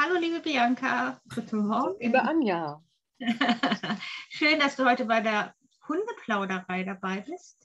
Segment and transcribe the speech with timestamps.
[0.00, 1.20] Hallo, liebe Bianca.
[1.34, 1.96] Guten Morgen.
[2.00, 2.80] Liebe Anja.
[4.28, 5.56] Schön, dass du heute bei der
[5.88, 7.58] Hundeplauderei dabei bist.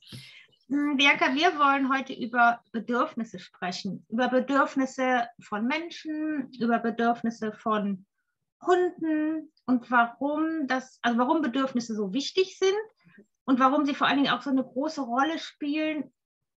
[0.68, 4.04] Hm, Bianca, wir wollen heute über Bedürfnisse sprechen.
[4.10, 8.08] Über Bedürfnisse von Menschen, über Bedürfnisse von
[8.66, 14.24] Hunden und warum das, also warum Bedürfnisse so wichtig sind und warum sie vor allen
[14.24, 16.12] Dingen auch so eine große Rolle spielen,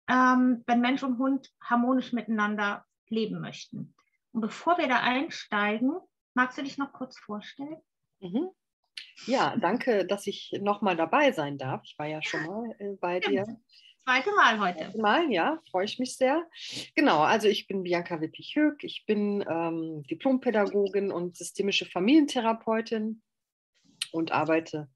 [0.07, 3.94] ähm, wenn Mensch und Hund harmonisch miteinander leben möchten.
[4.35, 5.97] Und bevor wir da einsteigen,
[6.33, 7.77] magst du dich noch kurz vorstellen?
[8.19, 8.49] Mhm.
[9.27, 11.81] Ja, danke, dass ich nochmal dabei sein darf.
[11.85, 13.45] Ich war ja schon mal äh, bei dir.
[14.03, 14.79] Zweite Mal heute.
[14.79, 16.45] Zweite Mal, ja, freue ich mich sehr.
[16.95, 18.83] Genau, also ich bin Bianca Wippich-Höck.
[18.83, 23.21] Ich bin ähm, Diplompädagogin und systemische Familientherapeutin
[24.11, 24.89] und arbeite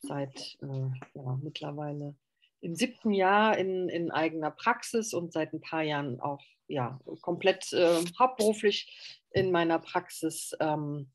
[0.00, 2.16] seit äh, ja, mittlerweile
[2.62, 7.72] im siebten Jahr in, in eigener Praxis und seit ein paar Jahren auch ja, komplett
[7.72, 10.54] äh, hauptberuflich in meiner Praxis.
[10.60, 11.10] Ähm,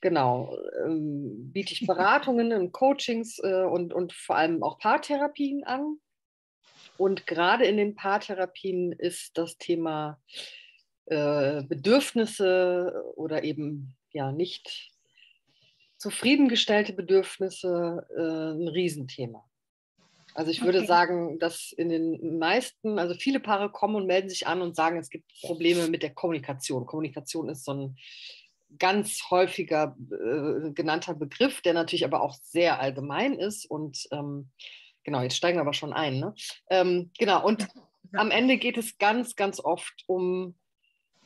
[0.00, 5.98] genau, ähm, biete ich Beratungen und Coachings äh, und, und vor allem auch Paartherapien an.
[6.96, 10.20] Und gerade in den Paartherapien ist das Thema
[11.06, 14.90] äh, Bedürfnisse oder eben ja nicht
[15.96, 19.48] zufriedengestellte Bedürfnisse äh, ein Riesenthema.
[20.38, 20.86] Also ich würde okay.
[20.86, 24.96] sagen, dass in den meisten, also viele Paare kommen und melden sich an und sagen,
[24.96, 26.86] es gibt Probleme mit der Kommunikation.
[26.86, 27.96] Kommunikation ist so ein
[28.78, 33.68] ganz häufiger äh, genannter Begriff, der natürlich aber auch sehr allgemein ist.
[33.68, 34.50] Und ähm,
[35.02, 36.20] genau, jetzt steigen wir aber schon ein.
[36.20, 36.34] Ne?
[36.70, 38.20] Ähm, genau, und ja.
[38.20, 40.54] am Ende geht es ganz, ganz oft um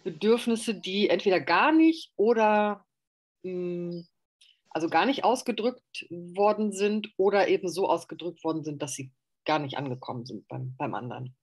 [0.04, 2.86] Bedürfnisse, die entweder gar nicht oder
[3.42, 4.08] mh, hm,
[4.74, 9.12] also gar nicht ausgedrückt worden sind oder eben so ausgedrückt worden sind, dass sie
[9.44, 11.34] gar nicht angekommen sind beim, beim anderen.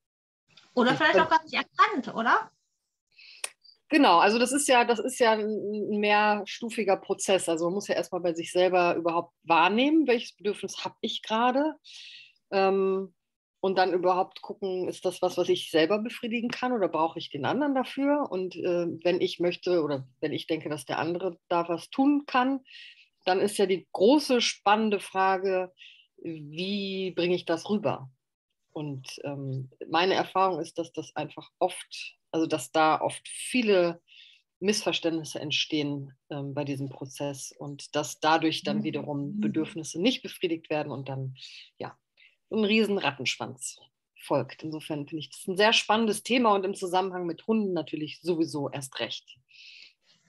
[0.73, 2.51] Oder vielleicht auch gar nicht erkannt, oder?
[3.89, 7.49] Genau, also das ist ja, das ist ja ein mehrstufiger Prozess.
[7.49, 11.75] Also man muss ja erstmal bei sich selber überhaupt wahrnehmen, welches Bedürfnis habe ich gerade.
[12.51, 13.13] Ähm,
[13.61, 17.29] und dann überhaupt gucken, ist das was, was ich selber befriedigen kann oder brauche ich
[17.29, 18.27] den anderen dafür?
[18.29, 22.23] Und äh, wenn ich möchte oder wenn ich denke, dass der andere da was tun
[22.25, 22.61] kann,
[23.25, 25.73] dann ist ja die große spannende Frage,
[26.17, 28.09] wie bringe ich das rüber?
[28.71, 34.01] Und ähm, meine Erfahrung ist, dass das einfach oft, also dass da oft viele
[34.59, 38.83] Missverständnisse entstehen ähm, bei diesem Prozess und dass dadurch dann mhm.
[38.83, 41.35] wiederum Bedürfnisse nicht befriedigt werden und dann
[41.77, 41.97] ja
[42.51, 43.79] ein riesen Rattenschwanz
[44.21, 44.63] folgt.
[44.63, 48.69] Insofern finde ich das ein sehr spannendes Thema und im Zusammenhang mit Hunden natürlich sowieso
[48.69, 49.37] erst recht.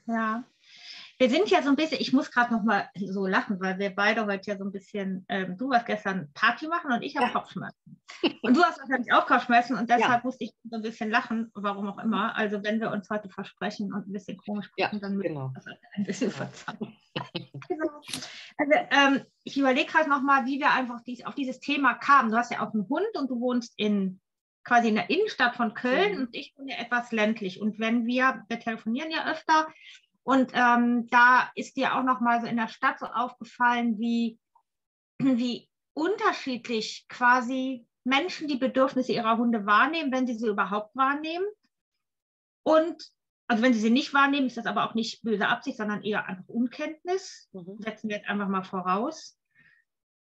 [0.07, 0.45] Ja,
[1.21, 3.91] wir sind ja so ein bisschen, ich muss gerade noch mal so lachen, weil wir
[3.91, 7.27] beide heute ja so ein bisschen, ähm, du warst gestern Party machen und ich habe
[7.27, 7.31] ja.
[7.31, 8.01] Kopfschmerzen.
[8.41, 10.21] Und du hast wahrscheinlich auch Kopfschmerzen und deshalb ja.
[10.23, 12.35] musste ich so ein bisschen lachen, warum auch immer.
[12.35, 15.49] Also wenn wir uns heute versprechen und ein bisschen komisch sprechen, ja, dann müssen genau.
[15.49, 16.97] wir das ein bisschen verzeihen.
[18.57, 22.31] also ähm, ich überlege halt noch mal, wie wir einfach dies, auf dieses Thema kamen.
[22.31, 24.19] Du hast ja auch einen Hund und du wohnst in
[24.63, 26.21] quasi in der Innenstadt von Köln mhm.
[26.21, 27.61] und ich wohne ja etwas ländlich.
[27.61, 29.67] Und wenn wir, wir telefonieren ja öfter,
[30.23, 34.39] und ähm, da ist dir auch noch mal so in der Stadt so aufgefallen, wie,
[35.19, 41.45] wie unterschiedlich quasi Menschen die Bedürfnisse ihrer Hunde wahrnehmen, wenn sie sie überhaupt wahrnehmen.
[42.63, 43.03] Und
[43.47, 46.25] also wenn sie sie nicht wahrnehmen, ist das aber auch nicht böse Absicht, sondern eher
[46.25, 47.49] einfach Unkenntnis.
[47.51, 47.77] Mhm.
[47.79, 49.37] Setzen wir jetzt einfach mal voraus.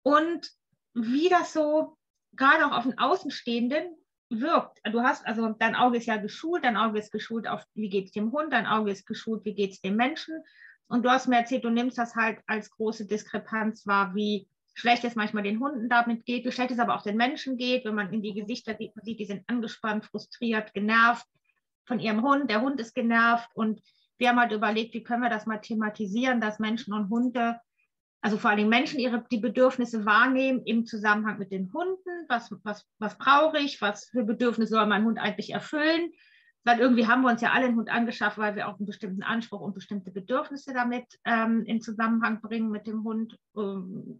[0.04, 0.52] Und
[0.94, 1.98] wie das so
[2.34, 3.96] gerade auch auf den Außenstehenden
[4.30, 4.80] wirkt.
[4.92, 8.06] Du hast, also dein Auge ist ja geschult, dein Auge ist geschult auf, wie geht
[8.06, 10.36] es dem Hund, dein Auge ist geschult, wie geht es dem Menschen.
[10.88, 15.04] Und du hast mir erzählt, du nimmst das halt als große Diskrepanz wahr, wie schlecht
[15.04, 17.96] es manchmal den Hunden damit geht, wie schlecht es aber auch den Menschen geht, wenn
[17.96, 21.26] man in die Gesichter sieht, sieht, die sind angespannt, frustriert, genervt
[21.86, 23.82] von ihrem Hund, der Hund ist genervt und
[24.20, 27.60] wir haben halt überlegt, wie können wir das mal thematisieren, dass Menschen und Hunde
[28.22, 32.26] also vor allem Menschen ihre, die Bedürfnisse wahrnehmen im Zusammenhang mit den Hunden.
[32.28, 33.82] Was, was, was brauche ich?
[33.82, 36.12] Was für Bedürfnisse soll mein Hund eigentlich erfüllen?
[36.64, 39.24] Weil irgendwie haben wir uns ja alle einen Hund angeschafft, weil wir auch einen bestimmten
[39.24, 43.38] Anspruch und bestimmte Bedürfnisse damit ähm, in Zusammenhang bringen mit dem Hund.
[43.56, 44.20] Ähm,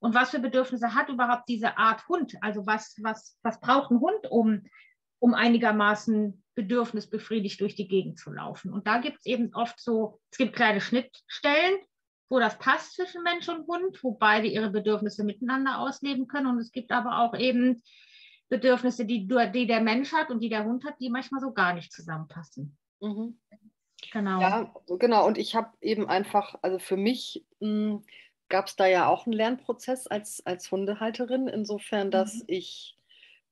[0.00, 2.34] und was für Bedürfnisse hat überhaupt diese Art Hund?
[2.42, 4.64] Also was, was, was braucht ein Hund, um,
[5.18, 8.70] um einigermaßen bedürfnisbefriedigt durch die Gegend zu laufen?
[8.70, 11.78] Und da gibt es eben oft so, es gibt kleine Schnittstellen,
[12.28, 16.46] wo das passt zwischen Mensch und Hund, wo beide ihre Bedürfnisse miteinander ausleben können.
[16.46, 17.82] Und es gibt aber auch eben
[18.48, 21.74] Bedürfnisse, die, die der Mensch hat und die der Hund hat, die manchmal so gar
[21.74, 22.76] nicht zusammenpassen.
[23.00, 23.38] Mhm.
[24.12, 24.40] Genau.
[24.40, 25.26] Ja, genau.
[25.26, 28.04] Und ich habe eben einfach, also für mich hm,
[28.48, 32.44] gab es da ja auch einen Lernprozess als, als Hundehalterin, insofern, dass mhm.
[32.46, 32.96] ich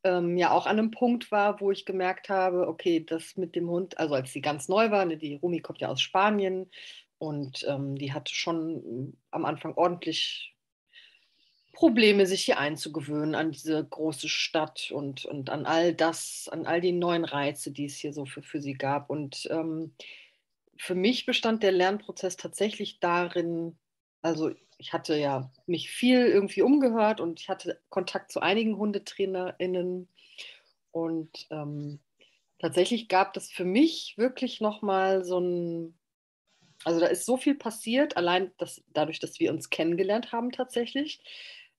[0.05, 3.69] ähm, ja auch an einem Punkt war, wo ich gemerkt habe, okay, das mit dem
[3.69, 6.70] Hund, also als sie ganz neu war, ne, die Rumi kommt ja aus Spanien
[7.19, 10.57] und ähm, die hatte schon hm, am Anfang ordentlich
[11.73, 16.81] Probleme, sich hier einzugewöhnen an diese große Stadt und, und an all das, an all
[16.81, 19.11] die neuen Reize, die es hier so für, für sie gab.
[19.11, 19.95] Und ähm,
[20.79, 23.79] für mich bestand der Lernprozess tatsächlich darin,
[24.23, 30.09] also ich hatte ja mich viel irgendwie umgehört und ich hatte Kontakt zu einigen HundetrainerInnen.
[30.93, 32.01] Und ähm,
[32.59, 35.99] tatsächlich gab das für mich wirklich nochmal so ein,
[36.87, 41.21] also da ist so viel passiert, allein das, dadurch, dass wir uns kennengelernt haben tatsächlich,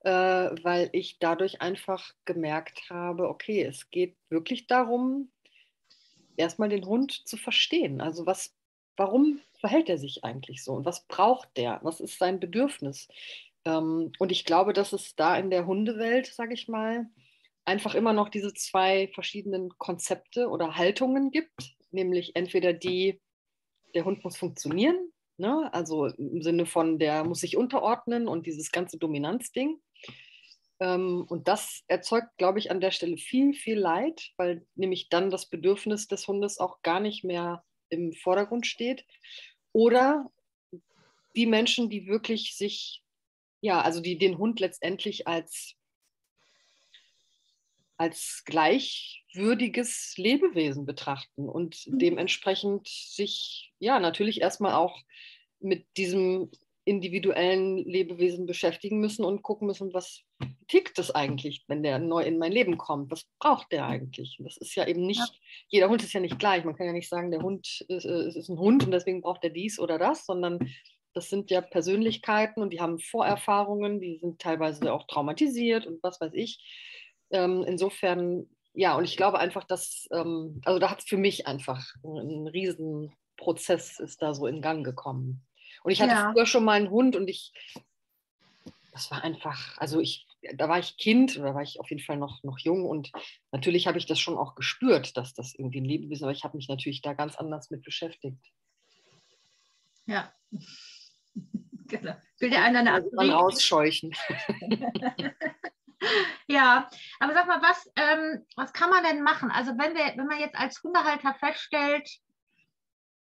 [0.02, 5.32] äh, weil ich dadurch einfach gemerkt habe, okay, es geht wirklich darum,
[6.36, 8.02] erstmal den Hund zu verstehen.
[8.02, 8.54] Also was,
[8.98, 11.80] warum verhält er sich eigentlich so und was braucht der?
[11.84, 13.08] Was ist sein Bedürfnis?
[13.64, 17.10] Ähm, und ich glaube, dass es da in der Hundewelt, sage ich mal,
[17.64, 23.22] einfach immer noch diese zwei verschiedenen Konzepte oder Haltungen gibt, nämlich entweder die,
[23.98, 25.74] der Hund muss funktionieren, ne?
[25.74, 29.82] also im Sinne von, der muss sich unterordnen und dieses ganze Dominanzding.
[30.80, 35.32] Ähm, und das erzeugt, glaube ich, an der Stelle viel, viel Leid, weil nämlich dann
[35.32, 39.04] das Bedürfnis des Hundes auch gar nicht mehr im Vordergrund steht.
[39.72, 40.32] Oder
[41.36, 43.02] die Menschen, die wirklich sich,
[43.62, 45.74] ja, also die den Hund letztendlich als,
[47.98, 48.44] als
[49.38, 52.00] gleichwürdiges Lebewesen betrachten und mhm.
[52.00, 55.00] dementsprechend sich, ja, natürlich erstmal auch
[55.60, 56.52] mit diesem
[56.86, 60.22] individuellen Lebewesen beschäftigen müssen und gucken müssen, was
[60.70, 63.12] tickt das eigentlich, wenn der neu in mein Leben kommt?
[63.12, 64.38] Was braucht der eigentlich?
[64.42, 65.28] das ist ja eben nicht, ja.
[65.68, 66.64] jeder Hund ist ja nicht gleich.
[66.64, 69.44] Man kann ja nicht sagen, der Hund ist, äh, ist ein Hund und deswegen braucht
[69.44, 70.60] er dies oder das, sondern
[71.14, 76.22] das sind ja Persönlichkeiten und die haben Vorerfahrungen, die sind teilweise auch traumatisiert und was
[76.22, 76.64] weiß ich.
[77.32, 81.48] Ähm, insofern, ja, und ich glaube einfach, dass, ähm, also da hat es für mich
[81.48, 85.44] einfach ein Riesenprozess ist da so in Gang gekommen.
[85.84, 86.32] Und ich hatte ja.
[86.32, 87.54] früher schon mal einen Hund und ich,
[88.92, 92.18] das war einfach, also ich, da war ich Kind oder war ich auf jeden Fall
[92.18, 93.12] noch, noch jung und
[93.52, 96.56] natürlich habe ich das schon auch gespürt, dass das irgendwie ein Lebewesen, aber ich habe
[96.56, 98.46] mich natürlich da ganz anders mit beschäftigt.
[100.06, 100.32] Ja.
[101.88, 102.14] genau.
[102.38, 104.14] Will der einer eine also man rausscheuchen.
[106.48, 106.90] ja,
[107.20, 109.52] aber sag mal, was, ähm, was kann man denn machen?
[109.52, 112.10] Also wenn wir, wenn man jetzt als Hundehalter feststellt,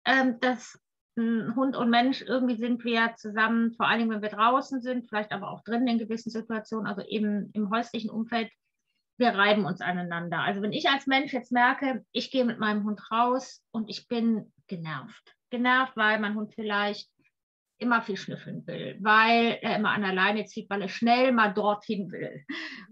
[0.05, 0.79] ähm, dass
[1.17, 5.49] Hund und Mensch, irgendwie sind wir zusammen, vor allem wenn wir draußen sind, vielleicht aber
[5.49, 8.51] auch drin in gewissen Situationen, also eben im häuslichen Umfeld,
[9.17, 10.39] wir reiben uns aneinander.
[10.39, 14.09] Also wenn ich als Mensch jetzt merke, ich gehe mit meinem Hund raus und ich
[14.09, 15.35] bin genervt.
[15.51, 17.09] Genervt, weil mein Hund vielleicht
[17.77, 21.53] immer viel schnüffeln will, weil er immer an der Leine zieht, weil er schnell mal
[21.53, 22.45] dorthin will,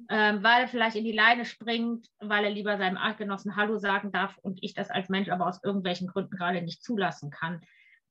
[0.10, 4.12] ähm, weil er vielleicht in die Leine springt, weil er lieber seinem Artgenossen Hallo sagen
[4.12, 7.62] darf und ich das als Mensch aber aus irgendwelchen Gründen gerade nicht zulassen kann.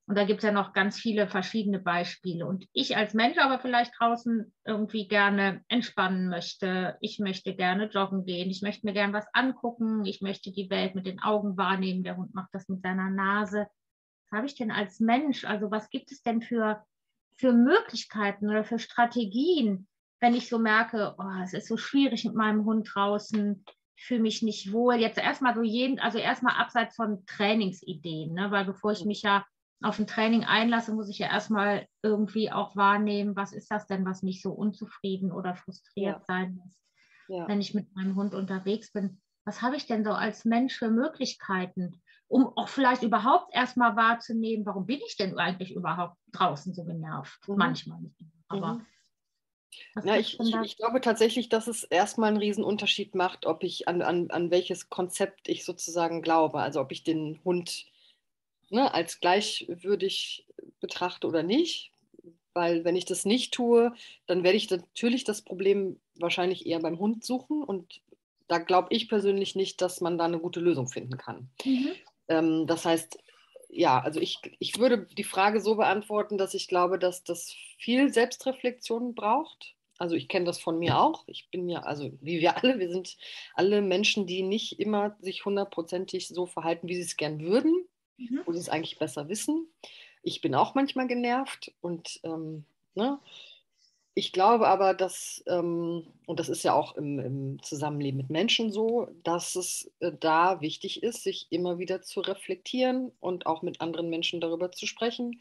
[0.06, 2.44] Und da gibt es ja noch ganz viele verschiedene Beispiele.
[2.44, 6.96] Und ich als Mensch aber vielleicht draußen irgendwie gerne entspannen möchte.
[7.00, 8.50] Ich möchte gerne joggen gehen.
[8.50, 10.04] Ich möchte mir gerne was angucken.
[10.04, 12.02] Ich möchte die Welt mit den Augen wahrnehmen.
[12.02, 13.68] Der Hund macht das mit seiner Nase.
[14.32, 15.44] Habe ich denn als Mensch?
[15.44, 16.84] Also was gibt es denn für,
[17.36, 19.86] für Möglichkeiten oder für Strategien,
[20.20, 23.64] wenn ich so merke, oh, es ist so schwierig mit meinem Hund draußen.
[23.96, 24.94] Ich fühle mich nicht wohl.
[24.94, 28.50] Jetzt erstmal so jeden, also erstmal abseits von Trainingsideen, ne?
[28.50, 29.44] weil bevor ich mich ja
[29.82, 34.04] auf ein Training einlasse, muss ich ja erstmal irgendwie auch wahrnehmen, was ist das denn,
[34.06, 36.24] was mich so unzufrieden oder frustriert ja.
[36.24, 36.80] sein lässt,
[37.28, 37.48] ja.
[37.48, 39.20] wenn ich mit meinem Hund unterwegs bin.
[39.44, 44.64] Was habe ich denn so als Mensch für Möglichkeiten, um auch vielleicht überhaupt erstmal wahrzunehmen,
[44.64, 47.46] warum bin ich denn eigentlich überhaupt draußen so genervt?
[47.48, 47.56] Mhm.
[47.56, 48.16] Manchmal nicht,
[48.48, 48.74] aber.
[48.74, 48.86] Mhm.
[50.04, 54.02] Ja, ich, ich, ich, glaube tatsächlich, dass es erstmal einen Riesenunterschied macht, ob ich an,
[54.02, 56.60] an, an welches Konzept ich sozusagen glaube.
[56.60, 57.86] Also ob ich den Hund
[58.70, 60.46] ne, als gleichwürdig
[60.80, 61.90] betrachte oder nicht.
[62.54, 63.94] Weil wenn ich das nicht tue,
[64.26, 67.64] dann werde ich natürlich das Problem wahrscheinlich eher beim Hund suchen.
[67.64, 68.02] Und
[68.48, 71.48] da glaube ich persönlich nicht, dass man da eine gute Lösung finden kann.
[71.64, 71.92] Mhm.
[72.32, 73.18] Ähm, das heißt,
[73.68, 78.12] ja, also ich, ich würde die Frage so beantworten, dass ich glaube, dass das viel
[78.12, 79.74] Selbstreflexion braucht.
[79.98, 81.24] Also ich kenne das von mir auch.
[81.26, 83.16] Ich bin ja, also wie wir alle, wir sind
[83.54, 87.86] alle Menschen, die nicht immer sich hundertprozentig so verhalten, wie sie es gern würden
[88.22, 88.40] mhm.
[88.44, 89.66] wo sie es eigentlich besser wissen.
[90.22, 93.18] Ich bin auch manchmal genervt und ähm, ne?
[94.14, 98.70] Ich glaube aber, dass, ähm, und das ist ja auch im, im, Zusammenleben mit Menschen
[98.70, 103.80] so, dass es äh, da wichtig ist, sich immer wieder zu reflektieren und auch mit
[103.80, 105.40] anderen Menschen darüber zu sprechen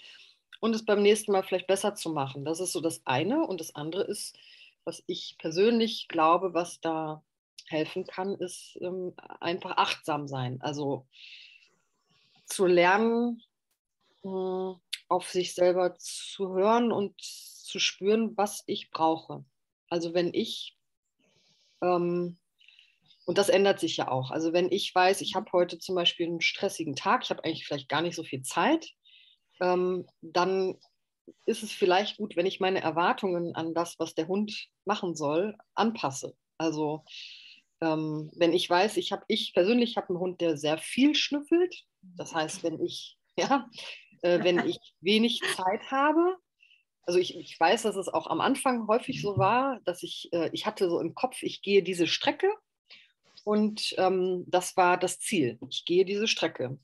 [0.62, 2.46] und es beim nächsten Mal vielleicht besser zu machen.
[2.46, 3.46] Das ist so das eine.
[3.46, 4.38] Und das andere ist,
[4.86, 7.24] was ich persönlich glaube, was da
[7.68, 10.62] helfen kann, ist ähm, einfach achtsam sein.
[10.62, 11.08] Also
[12.46, 13.42] zu lernen,
[14.24, 14.74] äh,
[15.08, 17.16] auf sich selber zu hören und
[17.72, 19.46] zu spüren, was ich brauche.
[19.90, 20.78] Also wenn ich,
[21.82, 22.38] ähm,
[23.26, 26.28] und das ändert sich ja auch, also wenn ich weiß, ich habe heute zum Beispiel
[26.28, 28.90] einen stressigen Tag, ich habe eigentlich vielleicht gar nicht so viel Zeit,
[29.62, 30.78] ähm, dann
[31.46, 35.56] ist es vielleicht gut, wenn ich meine Erwartungen an das, was der Hund machen soll,
[35.76, 36.36] anpasse.
[36.58, 37.06] Also
[37.82, 41.84] ähm, wenn ich weiß, ich habe, ich persönlich habe einen Hund, der sehr viel schnüffelt.
[42.02, 43.70] Das heißt, wenn ich, ja,
[44.22, 46.38] äh, wenn ich wenig Zeit habe,
[47.06, 50.50] also ich, ich weiß, dass es auch am Anfang häufig so war, dass ich, äh,
[50.54, 52.50] ich hatte so im Kopf, ich gehe diese Strecke
[53.44, 55.58] und ähm, das war das Ziel.
[55.70, 56.78] Ich gehe diese Strecke.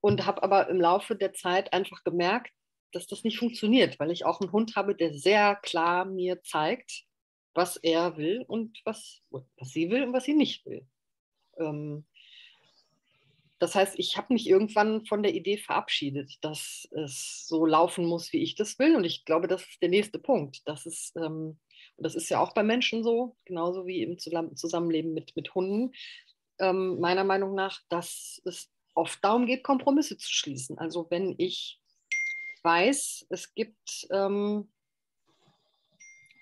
[0.00, 2.52] Und habe aber im Laufe der Zeit einfach gemerkt,
[2.92, 7.04] dass das nicht funktioniert, weil ich auch einen Hund habe, der sehr klar mir zeigt,
[7.54, 10.86] was er will und was, was sie will und was sie nicht will.
[11.58, 12.06] Ähm,
[13.58, 18.32] das heißt, ich habe mich irgendwann von der Idee verabschiedet, dass es so laufen muss,
[18.32, 18.96] wie ich das will.
[18.96, 20.60] Und ich glaube, das ist der nächste Punkt.
[20.66, 21.58] Das ist, ähm,
[21.96, 25.92] und das ist ja auch bei Menschen so, genauso wie im Zusammenleben mit, mit Hunden,
[26.58, 30.78] ähm, meiner Meinung nach, dass es oft darum geht, Kompromisse zu schließen.
[30.78, 31.80] Also wenn ich
[32.62, 34.70] weiß, es gibt ähm,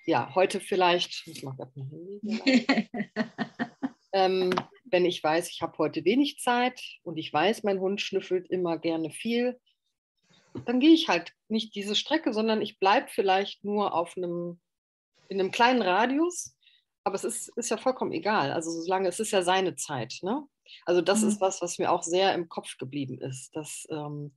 [0.07, 2.89] ja heute vielleicht, ich mache mein Handy
[4.15, 4.55] ähm,
[4.85, 8.79] wenn ich weiß, ich habe heute wenig Zeit und ich weiß, mein Hund schnüffelt immer
[8.79, 9.61] gerne viel,
[10.67, 14.61] dann gehe ich halt nicht diese Strecke, sondern ich bleibe vielleicht nur auf einem,
[15.29, 16.55] in einem kleinen Radius.
[17.03, 18.53] Aber es ist, ist ja vollkommen egal.
[18.53, 20.21] Also solange es ist ja seine Zeit.
[20.23, 20.47] Ne?
[20.87, 21.29] Also das mhm.
[21.29, 23.55] ist was, was mir auch sehr im Kopf geblieben ist.
[23.57, 24.33] Das, ähm,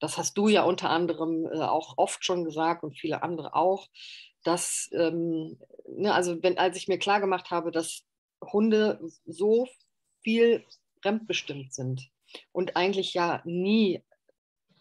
[0.00, 3.88] das hast du ja unter anderem äh, auch oft schon gesagt und viele andere auch,
[4.42, 8.07] dass, ähm, ne, also wenn, als ich mir klar gemacht habe, dass
[8.40, 9.68] Hunde so
[10.22, 10.64] viel
[11.02, 12.10] fremdbestimmt sind
[12.52, 14.02] und eigentlich ja nie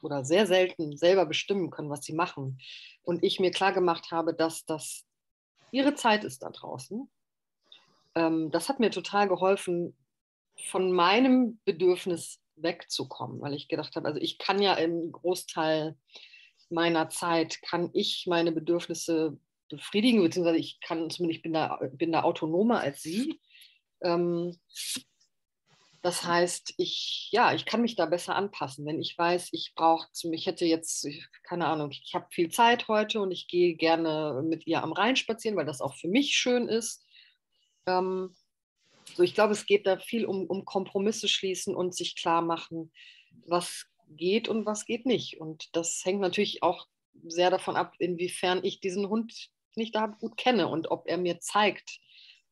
[0.02, 2.60] oder sehr selten selber bestimmen können, was sie machen.
[3.04, 5.06] Und ich mir klar gemacht habe, dass das
[5.72, 7.10] ihre Zeit ist da draußen.
[8.16, 9.96] Ähm, das hat mir total geholfen,
[10.66, 15.96] von meinem Bedürfnis wegzukommen, weil ich gedacht habe, also ich kann ja im Großteil
[16.70, 19.38] meiner Zeit, kann ich meine Bedürfnisse
[19.70, 23.40] befriedigen, beziehungsweise ich kann zumindest, ich bin da, bin da autonomer als sie.
[24.02, 24.58] Ähm,
[26.02, 28.86] das heißt, ich, ja, ich kann mich da besser anpassen.
[28.86, 31.08] Wenn ich weiß, ich brauche, ich hätte jetzt,
[31.44, 35.16] keine Ahnung, ich habe viel Zeit heute und ich gehe gerne mit ihr am Rhein
[35.16, 37.04] spazieren, weil das auch für mich schön ist.
[37.88, 38.36] Ähm,
[39.16, 42.92] so, ich glaube, es geht da viel um, um Kompromisse schließen und sich klar machen,
[43.46, 45.40] was geht und was geht nicht.
[45.40, 46.88] Und das hängt natürlich auch
[47.26, 51.40] sehr davon ab, inwiefern ich diesen Hund nicht da gut kenne und ob er mir
[51.40, 52.00] zeigt,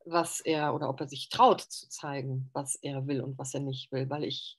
[0.05, 3.59] was er oder ob er sich traut zu zeigen, was er will und was er
[3.59, 4.09] nicht will.
[4.09, 4.57] Weil ich,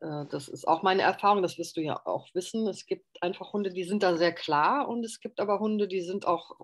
[0.00, 2.66] äh, das ist auch meine Erfahrung, das wirst du ja auch wissen.
[2.66, 6.00] Es gibt einfach Hunde, die sind da sehr klar und es gibt aber Hunde, die
[6.00, 6.56] sind auch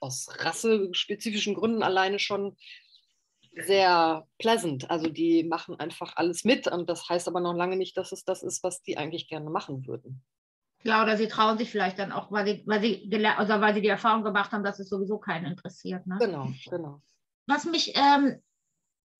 [0.00, 2.56] aus rassespezifischen Gründen alleine schon
[3.54, 4.90] sehr pleasant.
[4.90, 8.24] Also die machen einfach alles mit und das heißt aber noch lange nicht, dass es
[8.24, 10.22] das ist, was die eigentlich gerne machen würden.
[10.84, 13.82] Ja, oder sie trauen sich vielleicht dann auch, weil sie, weil sie, also weil sie
[13.82, 16.04] die Erfahrung gemacht haben, dass es sowieso keinen interessiert.
[16.08, 16.16] Ne?
[16.18, 17.00] Genau, genau
[17.46, 18.42] was mich, ähm,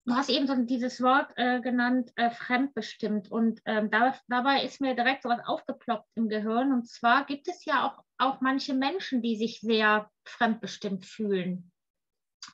[0.05, 3.31] du hast eben so dieses Wort äh, genannt, äh, fremdbestimmt.
[3.31, 6.73] Und ähm, da, dabei ist mir direkt so was aufgeploppt im Gehirn.
[6.73, 11.71] Und zwar gibt es ja auch, auch manche Menschen, die sich sehr fremdbestimmt fühlen.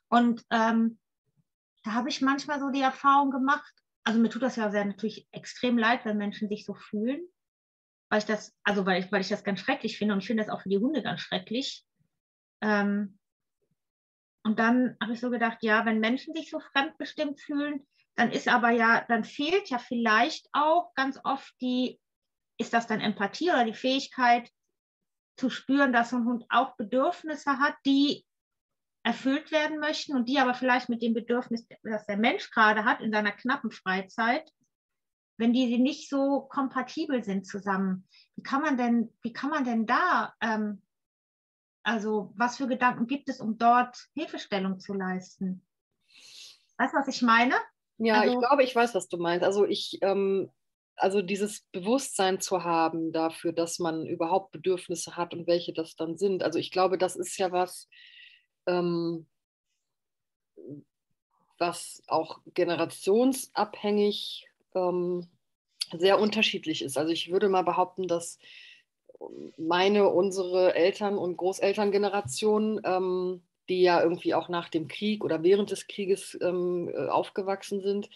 [0.09, 0.99] Und ähm,
[1.85, 3.73] da habe ich manchmal so die Erfahrung gemacht,
[4.05, 7.21] also mir tut das ja sehr natürlich extrem leid, wenn Menschen sich so fühlen,
[8.11, 10.43] weil ich das, also weil ich, weil ich das ganz schrecklich finde und ich finde
[10.43, 11.85] das auch für die Hunde ganz schrecklich.
[12.63, 13.18] Ähm,
[14.45, 18.49] und dann habe ich so gedacht, ja, wenn Menschen sich so fremdbestimmt fühlen, dann ist
[18.49, 22.01] aber ja, dann fehlt ja vielleicht auch ganz oft die,
[22.59, 24.51] ist das dann Empathie oder die Fähigkeit
[25.37, 28.25] zu spüren, dass ein Hund auch Bedürfnisse hat, die
[29.05, 33.01] erfüllt werden möchten und die aber vielleicht mit dem Bedürfnis, das der Mensch gerade hat
[33.01, 34.51] in seiner knappen Freizeit,
[35.39, 39.87] wenn die nicht so kompatibel sind zusammen, wie kann man denn, wie kann man denn
[39.87, 40.83] da ähm,
[41.89, 45.67] also was für Gedanken gibt es, um dort Hilfestellung zu leisten?
[46.77, 47.55] Weißt du, was ich meine?
[47.97, 49.43] Ja, also, ich glaube, ich weiß, was du meinst.
[49.43, 50.51] Also ich, ähm,
[50.97, 56.19] also dieses Bewusstsein zu haben dafür, dass man überhaupt Bedürfnisse hat und welche das dann
[56.19, 56.43] sind.
[56.43, 57.89] Also ich glaube, das ist ja was,
[58.67, 59.27] ähm,
[61.59, 65.27] was auch generationsabhängig ähm,
[65.97, 66.99] sehr unterschiedlich ist.
[66.99, 68.39] Also ich würde mal behaupten, dass
[69.57, 75.71] meine, unsere Eltern- und Großelterngeneration ähm, die ja irgendwie auch nach dem Krieg oder während
[75.71, 78.09] des Krieges ähm, äh, aufgewachsen sind,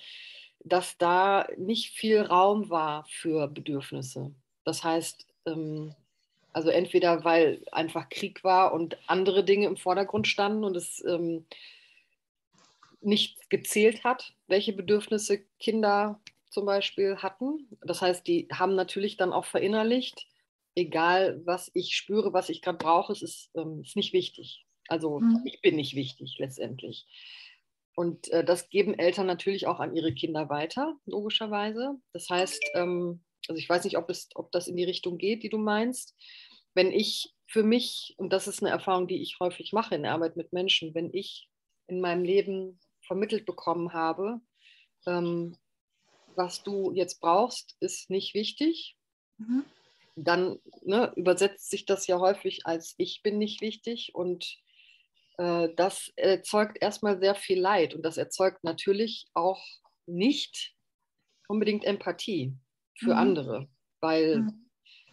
[0.64, 4.32] dass da nicht viel Raum war für Bedürfnisse.
[4.64, 5.94] Das heißt, ähm,
[6.52, 11.44] also entweder weil einfach Krieg war und andere Dinge im Vordergrund standen und es ähm,
[13.00, 17.66] nicht gezählt hat, welche Bedürfnisse Kinder zum Beispiel hatten.
[17.80, 20.26] Das heißt, die haben natürlich dann auch verinnerlicht,
[20.74, 24.64] egal was ich spüre, was ich gerade brauche, es ist, ähm, ist nicht wichtig.
[24.88, 25.42] Also mhm.
[25.44, 27.06] ich bin nicht wichtig letztendlich.
[27.94, 31.96] Und äh, das geben Eltern natürlich auch an ihre Kinder weiter, logischerweise.
[32.12, 35.42] Das heißt, ähm, also ich weiß nicht, ob, es, ob das in die Richtung geht,
[35.42, 36.16] die du meinst.
[36.74, 40.12] Wenn ich für mich, und das ist eine Erfahrung, die ich häufig mache in der
[40.12, 41.48] Arbeit mit Menschen, wenn ich
[41.86, 44.40] in meinem Leben vermittelt bekommen habe,
[45.06, 45.56] ähm,
[46.34, 48.96] was du jetzt brauchst, ist nicht wichtig,
[49.36, 49.64] mhm.
[50.14, 54.58] Dann ne, übersetzt sich das ja häufig als ich bin nicht wichtig und
[55.38, 59.64] äh, das erzeugt erstmal sehr viel Leid und das erzeugt natürlich auch
[60.06, 60.74] nicht
[61.48, 62.54] unbedingt Empathie
[62.94, 63.18] für mhm.
[63.18, 63.68] andere,
[64.00, 64.70] weil mhm.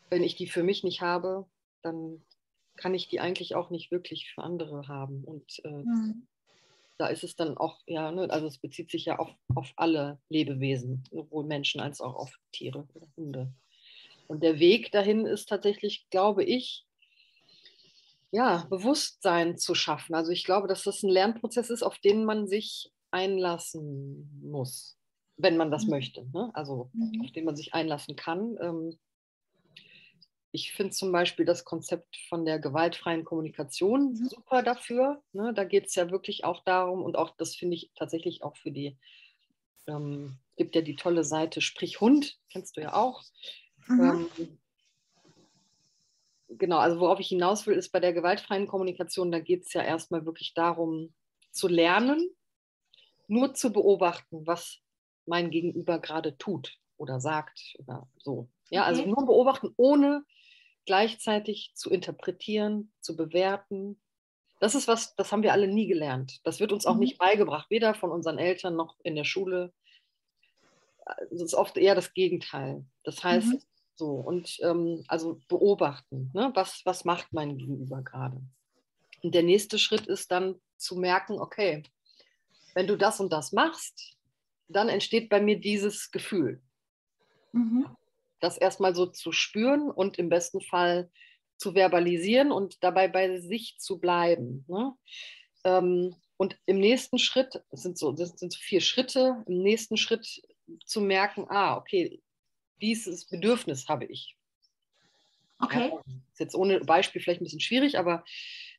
[0.10, 1.46] wenn ich die für mich nicht habe,
[1.82, 2.24] dann
[2.76, 5.24] kann ich die eigentlich auch nicht wirklich für andere haben.
[5.24, 6.28] Und äh, mhm.
[6.98, 10.20] da ist es dann auch, ja, ne, also es bezieht sich ja auf, auf alle
[10.30, 13.54] Lebewesen, sowohl Menschen als auch auf Tiere oder Hunde.
[14.30, 16.86] Und der Weg dahin ist tatsächlich, glaube ich,
[18.30, 20.14] ja, Bewusstsein zu schaffen.
[20.14, 25.00] Also ich glaube, dass das ein Lernprozess ist, auf den man sich einlassen muss,
[25.36, 25.90] wenn man das mhm.
[25.90, 26.30] möchte.
[26.32, 26.52] Ne?
[26.54, 27.24] Also mhm.
[27.24, 28.56] auf den man sich einlassen kann.
[28.62, 29.00] Ähm,
[30.52, 34.28] ich finde zum Beispiel das Konzept von der gewaltfreien Kommunikation mhm.
[34.28, 35.24] super dafür.
[35.34, 35.56] Ne?
[35.56, 38.72] Da geht es ja wirklich auch darum, und auch das finde ich tatsächlich auch für
[38.72, 38.96] die,
[39.88, 43.24] ähm, gibt ja die tolle Seite Sprich Hund, kennst du ja auch.
[43.90, 44.30] Mhm.
[44.38, 44.58] Ähm,
[46.58, 49.82] genau, also worauf ich hinaus will, ist bei der gewaltfreien Kommunikation, da geht es ja
[49.82, 51.14] erstmal wirklich darum,
[51.52, 52.30] zu lernen,
[53.28, 54.80] nur zu beobachten, was
[55.26, 58.50] mein Gegenüber gerade tut oder sagt oder so.
[58.70, 59.10] Ja, also okay.
[59.10, 60.24] also nur beobachten, ohne
[60.86, 64.02] gleichzeitig zu interpretieren, zu bewerten.
[64.60, 66.40] Das ist was, das haben wir alle nie gelernt.
[66.44, 67.02] Das wird uns auch mhm.
[67.02, 69.74] nicht beigebracht, weder von unseren Eltern noch in der Schule.
[71.30, 72.86] Das ist oft eher das Gegenteil.
[73.04, 73.62] Das heißt, mhm.
[74.00, 76.52] So, und ähm, also beobachten, ne?
[76.54, 78.42] was, was macht mein Gegenüber gerade.
[79.22, 81.84] Und der nächste Schritt ist dann zu merken, okay,
[82.76, 84.16] wenn du das und das machst,
[84.70, 86.62] dann entsteht bei mir dieses Gefühl.
[87.52, 87.88] Mhm.
[88.40, 91.12] Das erstmal so zu spüren und im besten Fall
[91.58, 94.64] zu verbalisieren und dabei bei sich zu bleiben.
[94.70, 94.94] Ne?
[95.66, 99.98] Ähm, und im nächsten Schritt, das sind so, das sind so vier Schritte, im nächsten
[99.98, 100.42] Schritt
[100.86, 102.22] zu merken, ah, okay,
[102.82, 104.36] dieses Bedürfnis habe ich.
[105.60, 105.90] Okay.
[105.90, 108.24] Ja, ist jetzt ohne Beispiel vielleicht ein bisschen schwierig, aber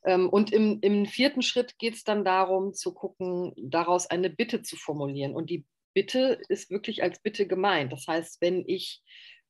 [0.05, 4.63] ähm, und im, im vierten Schritt geht es dann darum zu gucken, daraus eine Bitte
[4.63, 5.35] zu formulieren.
[5.35, 7.93] Und die Bitte ist wirklich als Bitte gemeint.
[7.93, 9.03] Das heißt, wenn ich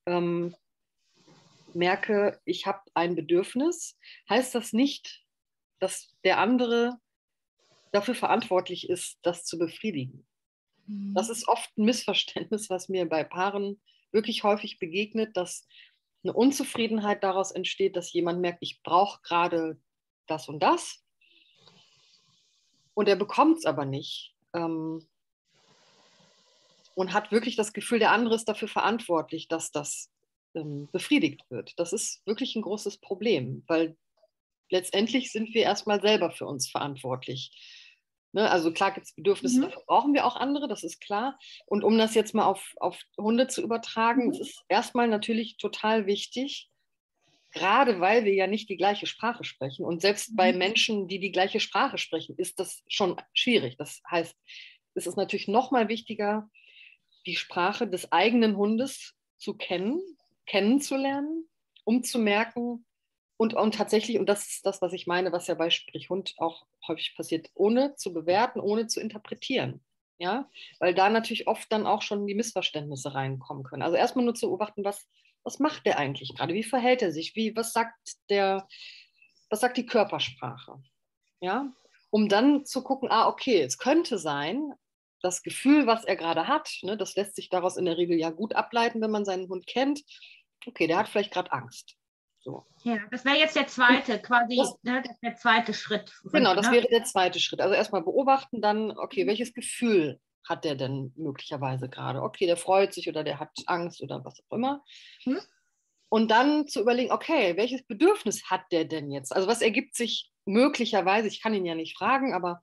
[0.06, 0.56] ähm,
[1.72, 3.96] merke, ich habe ein Bedürfnis,
[4.28, 5.24] heißt das nicht,
[5.78, 6.98] dass der andere
[7.92, 10.26] dafür verantwortlich ist, das zu befriedigen.
[10.86, 11.14] Mhm.
[11.14, 13.80] Das ist oft ein Missverständnis, was mir bei Paaren
[14.12, 15.66] wirklich häufig begegnet, dass
[16.22, 19.80] eine Unzufriedenheit daraus entsteht, dass jemand merkt, ich brauche gerade
[20.26, 21.02] das und das
[22.94, 25.06] und er bekommt es aber nicht ähm,
[26.94, 30.10] und hat wirklich das Gefühl, der andere ist dafür verantwortlich, dass das
[30.54, 31.78] ähm, befriedigt wird.
[31.78, 33.96] Das ist wirklich ein großes Problem, weil
[34.68, 37.52] letztendlich sind wir erstmal selber für uns verantwortlich.
[38.32, 39.62] Ne, also klar gibt es Bedürfnisse, mhm.
[39.62, 41.38] dafür brauchen wir auch andere, das ist klar.
[41.66, 44.32] Und um das jetzt mal auf, auf Hunde zu übertragen, mhm.
[44.32, 46.70] es ist erstmal natürlich total wichtig,
[47.50, 49.84] gerade weil wir ja nicht die gleiche Sprache sprechen.
[49.84, 50.36] Und selbst mhm.
[50.36, 53.76] bei Menschen, die die gleiche Sprache sprechen, ist das schon schwierig.
[53.76, 54.36] Das heißt,
[54.94, 56.48] es ist natürlich nochmal wichtiger,
[57.26, 60.00] die Sprache des eigenen Hundes zu kennen,
[60.46, 61.48] kennenzulernen,
[61.84, 62.86] um zu merken,
[63.40, 66.66] und, und tatsächlich, und das ist das, was ich meine, was ja bei Sprichhund auch
[66.87, 69.83] häufig passiert, ohne zu bewerten, ohne zu interpretieren.
[70.18, 73.81] Ja, weil da natürlich oft dann auch schon die Missverständnisse reinkommen können.
[73.81, 75.09] Also erstmal nur zu beobachten, was,
[75.42, 76.53] was macht der eigentlich gerade?
[76.53, 77.35] Wie verhält er sich?
[77.35, 78.68] Wie, was sagt der,
[79.48, 80.83] was sagt die Körpersprache?
[81.40, 81.72] Ja,
[82.11, 84.74] um dann zu gucken, ah, okay, es könnte sein,
[85.22, 88.29] das Gefühl, was er gerade hat, ne, das lässt sich daraus in der Regel ja
[88.29, 90.03] gut ableiten, wenn man seinen Hund kennt.
[90.66, 91.96] Okay, der hat vielleicht gerade Angst.
[92.42, 92.64] So.
[92.85, 96.12] Ja, das wäre jetzt der zweite, quasi das, ne, das der zweite Schritt.
[96.33, 96.72] Genau, das ne?
[96.72, 97.61] wäre der zweite Schritt.
[97.61, 102.22] Also erstmal beobachten, dann, okay, welches Gefühl hat der denn möglicherweise gerade?
[102.22, 104.83] Okay, der freut sich oder der hat Angst oder was auch immer.
[105.24, 105.38] Hm?
[106.09, 109.37] Und dann zu überlegen, okay, welches Bedürfnis hat der denn jetzt?
[109.37, 112.61] Also was ergibt sich möglicherweise, ich kann ihn ja nicht fragen, aber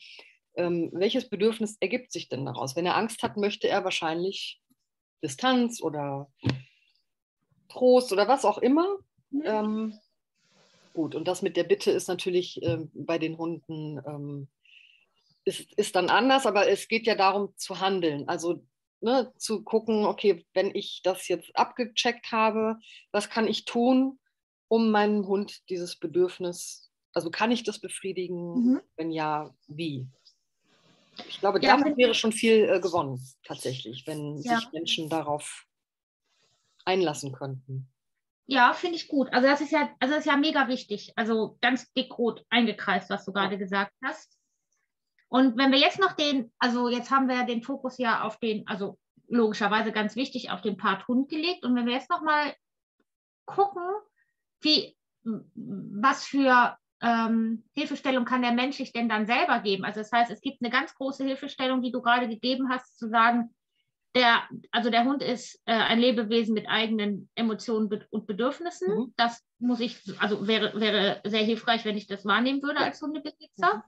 [0.56, 2.76] ähm, welches Bedürfnis ergibt sich denn daraus?
[2.76, 4.60] Wenn er Angst hat, möchte er wahrscheinlich
[5.24, 6.32] Distanz oder
[7.70, 8.98] Trost oder was auch immer.
[9.30, 9.42] Mhm.
[9.46, 10.00] Ähm,
[10.94, 14.48] gut, und das mit der Bitte ist natürlich äh, bei den Hunden ähm,
[15.46, 18.28] ist, ist dann anders, aber es geht ja darum zu handeln.
[18.28, 18.64] Also
[19.02, 22.78] ne, zu gucken, okay, wenn ich das jetzt abgecheckt habe,
[23.12, 24.20] was kann ich tun,
[24.68, 28.54] um meinem Hund dieses Bedürfnis, also kann ich das befriedigen?
[28.54, 28.82] Mhm.
[28.96, 30.08] Wenn ja, wie?
[31.30, 34.60] Ich glaube, ja, damit wäre schon viel äh, gewonnen, tatsächlich, wenn ja.
[34.60, 35.66] sich Menschen darauf
[36.86, 37.90] einlassen könnten.
[38.50, 39.32] Ja, finde ich gut.
[39.34, 41.12] Also das ist ja, also das ist ja mega wichtig.
[41.18, 44.38] Also ganz dick rot eingekreist, was du gerade gesagt hast.
[45.28, 48.40] Und wenn wir jetzt noch den, also jetzt haben wir ja den Fokus ja auf
[48.40, 51.66] den, also logischerweise ganz wichtig, auf den Part Hund gelegt.
[51.66, 52.56] Und wenn wir jetzt nochmal
[53.46, 53.84] gucken,
[54.62, 59.84] wie, was für ähm, Hilfestellung kann der Mensch sich denn dann selber geben?
[59.84, 63.10] Also das heißt, es gibt eine ganz große Hilfestellung, die du gerade gegeben hast, zu
[63.10, 63.54] sagen,
[64.16, 68.96] der, also der Hund ist äh, ein Lebewesen mit eigenen Emotionen und Bedürfnissen.
[68.96, 69.14] Mhm.
[69.18, 73.76] Das muss ich, also wäre, wäre sehr hilfreich, wenn ich das wahrnehmen würde als Hundebesitzer.
[73.76, 73.84] Mhm.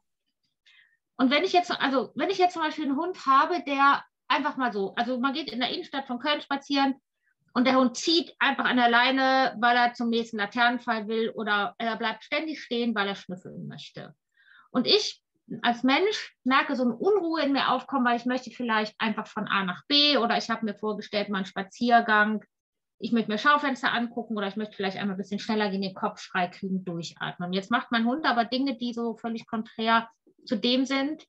[1.17, 4.55] Und wenn ich jetzt, also wenn ich jetzt zum Beispiel einen Hund habe, der einfach
[4.57, 6.95] mal so, also man geht in der Innenstadt von Köln spazieren
[7.53, 11.75] und der Hund zieht einfach an der Leine, weil er zum nächsten Laternenfall will oder
[11.77, 14.15] er bleibt ständig stehen, weil er schnüffeln möchte.
[14.71, 15.21] Und ich
[15.61, 19.47] als Mensch merke so eine Unruhe in mir aufkommen, weil ich möchte vielleicht einfach von
[19.47, 22.43] A nach B oder ich habe mir vorgestellt, mal einen Spaziergang,
[22.99, 25.93] ich möchte mir Schaufenster angucken oder ich möchte vielleicht einmal ein bisschen schneller gehen, den
[25.93, 27.53] Kopf frei kriegen, durchatmen.
[27.53, 30.09] Jetzt macht mein Hund aber Dinge, die so völlig konträr
[30.45, 31.25] zu dem sind,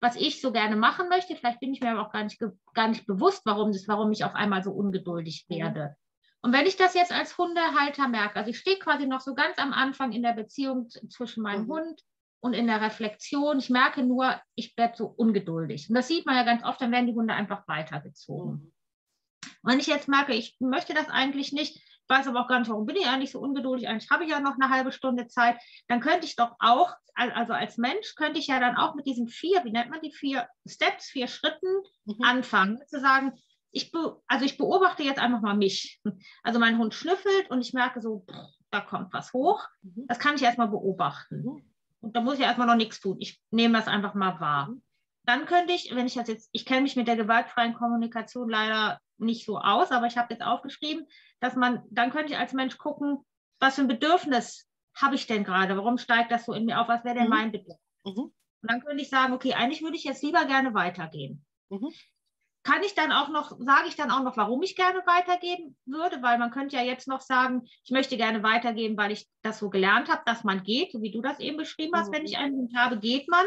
[0.00, 1.36] was ich so gerne machen möchte.
[1.36, 2.42] Vielleicht bin ich mir aber auch gar nicht,
[2.74, 5.54] gar nicht bewusst, warum, das, warum ich auf einmal so ungeduldig mhm.
[5.54, 5.96] werde.
[6.42, 9.56] Und wenn ich das jetzt als Hundehalter merke, also ich stehe quasi noch so ganz
[9.58, 11.72] am Anfang in der Beziehung zwischen meinem mhm.
[11.72, 12.00] Hund
[12.44, 13.58] und in der Reflexion.
[13.58, 15.88] Ich merke nur, ich werde so ungeduldig.
[15.88, 18.52] Und das sieht man ja ganz oft, dann werden die Hunde einfach weitergezogen.
[18.52, 18.72] Mhm.
[19.62, 22.68] Wenn ich jetzt merke, ich möchte das eigentlich nicht, ich weiß aber auch gar nicht,
[22.68, 25.56] warum bin ich eigentlich so ungeduldig, eigentlich habe ich ja noch eine halbe Stunde Zeit,
[25.88, 29.28] dann könnte ich doch auch, also als Mensch, könnte ich ja dann auch mit diesen
[29.28, 32.22] vier, wie nennt man die vier Steps, vier Schritten mhm.
[32.24, 33.32] anfangen, zu sagen,
[33.70, 33.90] ich,
[34.26, 36.02] also ich beobachte jetzt einfach mal mich.
[36.42, 38.26] Also mein Hund schnüffelt und ich merke so,
[38.70, 39.66] da kommt was hoch.
[39.80, 40.04] Mhm.
[40.08, 41.73] Das kann ich erstmal beobachten.
[42.04, 43.16] Und da muss ich erstmal noch nichts tun.
[43.18, 44.68] Ich nehme das einfach mal wahr.
[44.68, 44.82] Mhm.
[45.26, 49.00] Dann könnte ich, wenn ich das jetzt, ich kenne mich mit der gewaltfreien Kommunikation leider
[49.16, 51.06] nicht so aus, aber ich habe jetzt aufgeschrieben,
[51.40, 53.18] dass man, dann könnte ich als Mensch gucken,
[53.58, 55.76] was für ein Bedürfnis habe ich denn gerade?
[55.76, 56.88] Warum steigt das so in mir auf?
[56.88, 57.30] Was wäre denn mhm.
[57.30, 57.80] mein Bedürfnis?
[58.04, 58.22] Mhm.
[58.22, 61.44] Und dann könnte ich sagen, okay, eigentlich würde ich jetzt lieber gerne weitergehen.
[61.70, 61.90] Mhm
[62.64, 66.22] kann ich dann auch noch, sage ich dann auch noch, warum ich gerne weitergeben würde,
[66.22, 69.68] weil man könnte ja jetzt noch sagen, ich möchte gerne weitergeben, weil ich das so
[69.68, 72.14] gelernt habe, dass man geht, so wie du das eben beschrieben hast, mhm.
[72.14, 73.44] wenn ich einen Hund habe, geht man.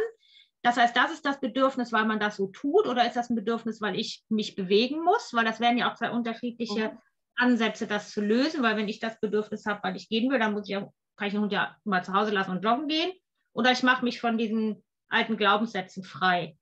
[0.62, 3.36] Das heißt, das ist das Bedürfnis, weil man das so tut, oder ist das ein
[3.36, 5.34] Bedürfnis, weil ich mich bewegen muss?
[5.34, 6.97] Weil das wären ja auch zwei unterschiedliche mhm.
[7.36, 10.53] Ansätze, das zu lösen, weil wenn ich das Bedürfnis habe, weil ich gehen will, dann
[10.53, 13.12] muss ich ja, kann ich den Hund ja mal zu Hause lassen und joggen gehen.
[13.53, 16.56] Oder ich mache mich von diesen alten Glaubenssätzen frei.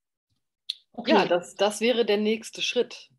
[0.98, 1.12] Okay.
[1.12, 3.10] Ja, das, das wäre der nächste Schritt.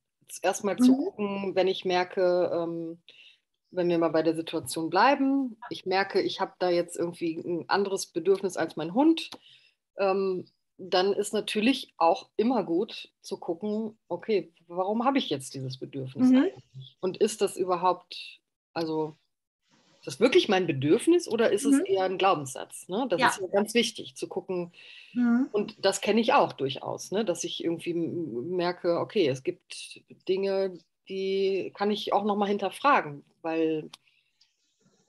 [0.42, 0.96] Erstmal zu mhm.
[0.96, 2.98] gucken, wenn ich merke, ähm,
[3.70, 7.68] wenn wir mal bei der Situation bleiben, ich merke, ich habe da jetzt irgendwie ein
[7.68, 9.30] anderes Bedürfnis als mein Hund,
[9.98, 10.46] ähm,
[10.78, 16.30] dann ist natürlich auch immer gut zu gucken, okay, warum habe ich jetzt dieses Bedürfnis
[16.30, 16.50] mhm.
[17.00, 18.40] Und ist das überhaupt,
[18.72, 19.16] also
[20.06, 21.74] das wirklich mein Bedürfnis oder ist mhm.
[21.74, 22.88] es eher ein Glaubenssatz?
[22.88, 23.06] Ne?
[23.10, 23.28] Das ja.
[23.28, 24.72] ist ganz wichtig zu gucken.
[25.14, 25.48] Mhm.
[25.50, 27.24] Und das kenne ich auch durchaus, ne?
[27.24, 33.90] dass ich irgendwie merke, okay, es gibt Dinge, die kann ich auch nochmal hinterfragen, weil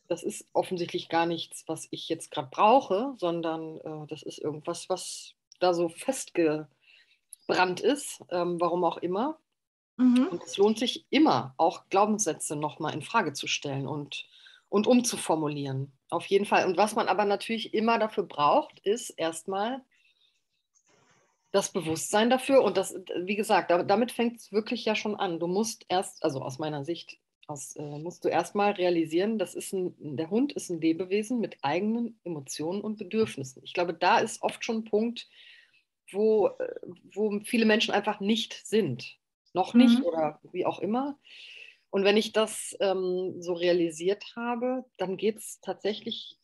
[0.08, 4.90] das ist offensichtlich gar nichts, was ich jetzt gerade brauche, sondern äh, das ist irgendwas,
[4.90, 9.38] was da so festgebrannt ist, ähm, warum auch immer.
[9.98, 10.28] Mhm.
[10.32, 14.26] Und es lohnt sich immer, auch Glaubenssätze nochmal in Frage zu stellen und
[14.70, 15.92] und umzuformulieren.
[16.10, 16.66] Auf jeden Fall.
[16.66, 19.82] Und was man aber natürlich immer dafür braucht, ist erstmal
[21.52, 22.64] das Bewusstsein dafür.
[22.64, 25.40] Und das, wie gesagt, damit fängt es wirklich ja schon an.
[25.40, 29.74] Du musst erst, also aus meiner Sicht, aus, äh, musst du erstmal realisieren, das ist
[29.74, 33.64] ein, der Hund ist ein Lebewesen mit eigenen Emotionen und Bedürfnissen.
[33.64, 35.30] Ich glaube, da ist oft schon ein Punkt,
[36.12, 36.76] wo, äh,
[37.14, 39.18] wo viele Menschen einfach nicht sind.
[39.54, 40.06] Noch nicht mhm.
[40.06, 41.18] oder wie auch immer.
[41.98, 46.38] Und wenn ich das ähm, so realisiert habe, dann geht es tatsächlich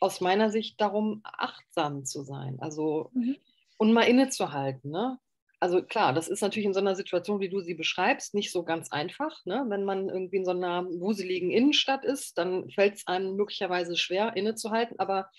[0.00, 2.56] aus meiner Sicht darum, achtsam zu sein.
[2.58, 3.36] Also mhm.
[3.76, 4.90] und mal innezuhalten.
[4.90, 5.20] Ne?
[5.60, 8.64] Also klar, das ist natürlich in so einer Situation, wie du sie beschreibst, nicht so
[8.64, 9.46] ganz einfach.
[9.46, 9.64] Ne?
[9.68, 14.34] Wenn man irgendwie in so einer wuseligen Innenstadt ist, dann fällt es einem möglicherweise schwer,
[14.34, 14.98] innezuhalten.
[14.98, 15.30] Aber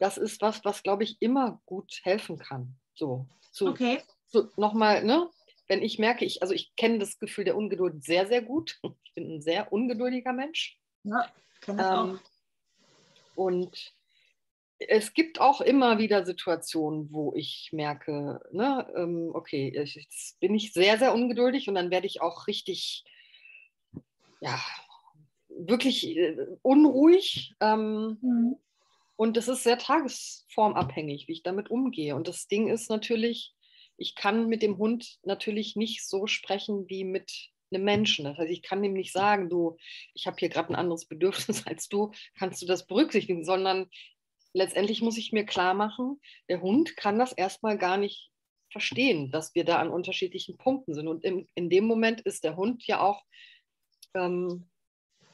[0.00, 2.74] das ist was, was, glaube ich, immer gut helfen kann.
[2.96, 4.00] So, zu, okay.
[4.26, 5.30] So, nochmal, ne?
[5.68, 8.78] Wenn ich merke, ich, also ich kenne das Gefühl der Ungeduld sehr, sehr gut.
[9.04, 10.78] Ich bin ein sehr ungeduldiger Mensch.
[11.02, 11.26] Ja,
[11.60, 13.34] kenne ich ähm, auch.
[13.34, 13.92] Und
[14.78, 20.72] es gibt auch immer wieder Situationen, wo ich merke, ne, ähm, okay, jetzt bin ich
[20.72, 23.04] sehr, sehr ungeduldig und dann werde ich auch richtig,
[24.40, 24.60] ja,
[25.48, 27.54] wirklich äh, unruhig.
[27.60, 28.56] Ähm, mhm.
[29.16, 32.14] Und es ist sehr tagesformabhängig, wie ich damit umgehe.
[32.14, 33.54] Und das Ding ist natürlich,
[33.98, 38.24] ich kann mit dem Hund natürlich nicht so sprechen wie mit einem Menschen.
[38.24, 39.76] Das heißt, ich kann ihm nicht sagen, du,
[40.14, 43.90] ich habe hier gerade ein anderes Bedürfnis als du, kannst du das berücksichtigen, sondern
[44.54, 48.30] letztendlich muss ich mir klar machen, der Hund kann das erstmal gar nicht
[48.70, 51.08] verstehen, dass wir da an unterschiedlichen Punkten sind.
[51.08, 53.22] Und in, in dem Moment ist der Hund ja auch
[54.14, 54.68] ähm,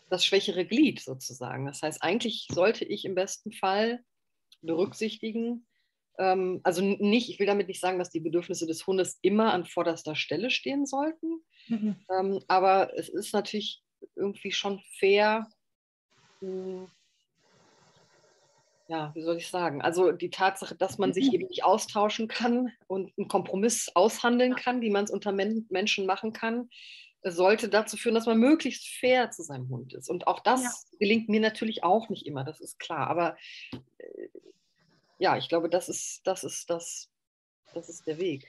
[0.08, 1.66] das schwächere Glied sozusagen.
[1.66, 4.04] Das heißt, eigentlich sollte ich im besten Fall
[4.62, 5.66] berücksichtigen,
[6.18, 9.64] ähm, also nicht, ich will damit nicht sagen, dass die Bedürfnisse des Hundes immer an
[9.64, 11.96] vorderster Stelle stehen sollten, mhm.
[12.10, 13.82] ähm, aber es ist natürlich
[14.16, 15.48] irgendwie schon fair,
[16.40, 16.86] mh, hm,
[18.86, 19.80] ja, wie soll ich sagen?
[19.80, 21.34] Also die Tatsache, dass man sich mhm.
[21.34, 26.04] eben nicht austauschen kann und einen Kompromiss aushandeln kann, wie man es unter Men Menschen
[26.06, 26.68] machen kann,
[27.22, 30.10] sollte dazu führen, dass man möglichst fair zu seinem Hund ist.
[30.10, 30.98] Und auch das ja.
[30.98, 33.08] gelingt mir natürlich auch nicht immer, das ist klar.
[33.08, 33.36] Aber
[35.24, 37.10] ja, ich glaube, das ist, das ist das,
[37.72, 38.46] das ist der Weg.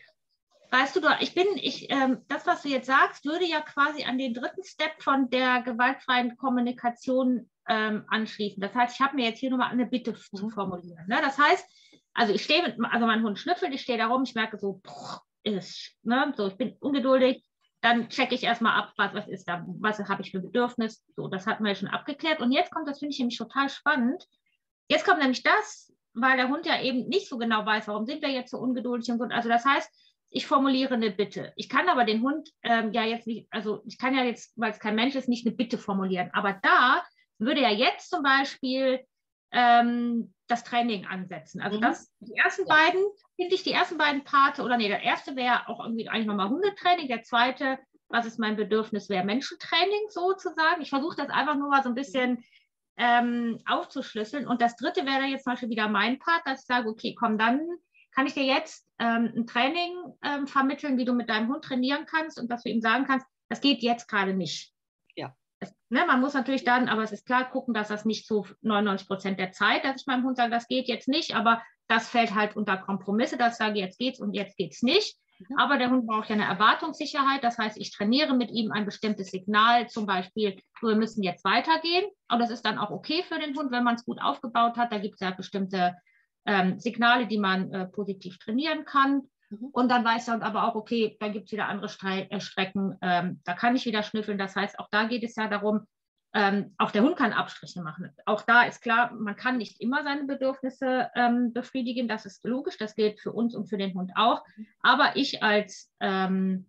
[0.72, 4.18] Weißt du, ich bin, ich, ähm, das, was du jetzt sagst, würde ja quasi an
[4.18, 8.60] den dritten Step von der gewaltfreien Kommunikation ähm, anschließen.
[8.60, 10.38] Das heißt, ich habe mir jetzt hier nochmal eine Bitte mhm.
[10.38, 11.08] zu formulieren.
[11.08, 11.18] Ne?
[11.24, 11.66] Das heißt,
[12.14, 14.82] also ich stehe mit, also mein Hund schnüffelt, ich stehe da rum, ich merke so,
[14.84, 16.34] boah, ist, ne?
[16.36, 17.42] so, ich bin ungeduldig,
[17.80, 21.06] dann checke ich erstmal ab, was, was ist da, was habe ich für Bedürfnis.
[21.16, 22.42] So, das hatten wir ja schon abgeklärt.
[22.42, 24.28] Und jetzt kommt, das finde ich nämlich total spannend.
[24.90, 28.22] Jetzt kommt nämlich das, weil der Hund ja eben nicht so genau weiß, warum sind
[28.22, 29.26] wir jetzt so ungeduldig und so.
[29.26, 29.90] Also das heißt,
[30.30, 31.54] ich formuliere eine Bitte.
[31.56, 34.72] Ich kann aber den Hund ähm, ja jetzt nicht, also ich kann ja jetzt, weil
[34.72, 36.30] es kein Mensch ist, nicht eine Bitte formulieren.
[36.34, 37.04] Aber da
[37.38, 39.00] würde ja jetzt zum Beispiel
[39.52, 41.62] ähm, das Training ansetzen.
[41.62, 41.82] Also mhm.
[41.82, 42.76] das, die ersten ja.
[42.76, 43.04] beiden,
[43.36, 46.50] finde ich, die ersten beiden Parte, oder nee, der erste wäre auch irgendwie eigentlich nochmal
[46.50, 50.82] Hundetraining, der zweite, was ist mein Bedürfnis, wäre Menschentraining sozusagen.
[50.82, 52.44] Ich versuche das einfach nur mal so ein bisschen
[52.98, 54.48] ähm, aufzuschlüsseln.
[54.48, 57.38] Und das dritte wäre jetzt zum Beispiel wieder mein Part, dass ich sage, okay, komm,
[57.38, 57.62] dann
[58.14, 62.06] kann ich dir jetzt ähm, ein Training ähm, vermitteln, wie du mit deinem Hund trainieren
[62.06, 64.74] kannst und dass du ihm sagen kannst, das geht jetzt gerade nicht.
[65.60, 68.46] Es, ne, man muss natürlich dann, aber es ist klar, gucken, dass das nicht zu
[68.62, 72.10] 99 Prozent der Zeit, dass ich meinem Hund sage, das geht jetzt nicht, aber das
[72.10, 75.18] fällt halt unter Kompromisse, dass ich sage, jetzt geht's und jetzt geht's nicht.
[75.40, 75.58] Mhm.
[75.58, 77.44] Aber der Hund braucht ja eine Erwartungssicherheit.
[77.44, 82.06] Das heißt, ich trainiere mit ihm ein bestimmtes Signal, zum Beispiel, wir müssen jetzt weitergehen.
[82.32, 84.92] Und das ist dann auch okay für den Hund, wenn man es gut aufgebaut hat.
[84.92, 85.96] Da gibt es ja bestimmte
[86.46, 89.24] ähm, Signale, die man äh, positiv trainieren kann.
[89.50, 89.70] Mhm.
[89.72, 93.42] Und dann weiß er aber auch, okay, dann gibt es wieder andere äh, Strecken, ähm,
[93.44, 94.38] da kann ich wieder schnüffeln.
[94.38, 95.82] Das heißt, auch da geht es ja darum,
[96.36, 98.12] ähm, auch der Hund kann Abstriche machen.
[98.26, 102.10] Auch da ist klar, man kann nicht immer seine Bedürfnisse ähm, befriedigen.
[102.10, 104.44] Das ist logisch, das gilt für uns und für den Hund auch.
[104.82, 106.66] Aber ich als ähm,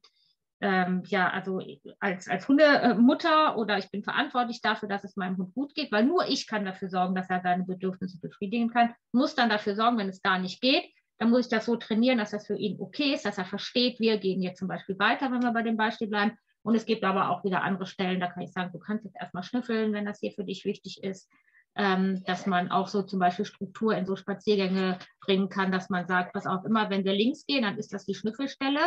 [0.60, 1.60] ähm, ja, also
[2.00, 6.04] als, als Hundemutter oder ich bin verantwortlich dafür, dass es meinem Hund gut geht, weil
[6.04, 9.98] nur ich kann dafür sorgen, dass er seine Bedürfnisse befriedigen kann, muss dann dafür sorgen,
[9.98, 10.84] wenn es da nicht geht,
[11.18, 14.00] dann muss ich das so trainieren, dass das für ihn okay ist, dass er versteht,
[14.00, 16.38] wir gehen jetzt zum Beispiel weiter, wenn wir bei dem Beispiel bleiben.
[16.66, 19.14] Und es gibt aber auch wieder andere Stellen, da kann ich sagen, du kannst jetzt
[19.14, 21.30] erstmal schnüffeln, wenn das hier für dich wichtig ist.
[21.76, 26.08] Ähm, dass man auch so zum Beispiel Struktur in so Spaziergänge bringen kann, dass man
[26.08, 28.80] sagt, was auch immer, wenn wir links gehen, dann ist das die Schnüffelstelle.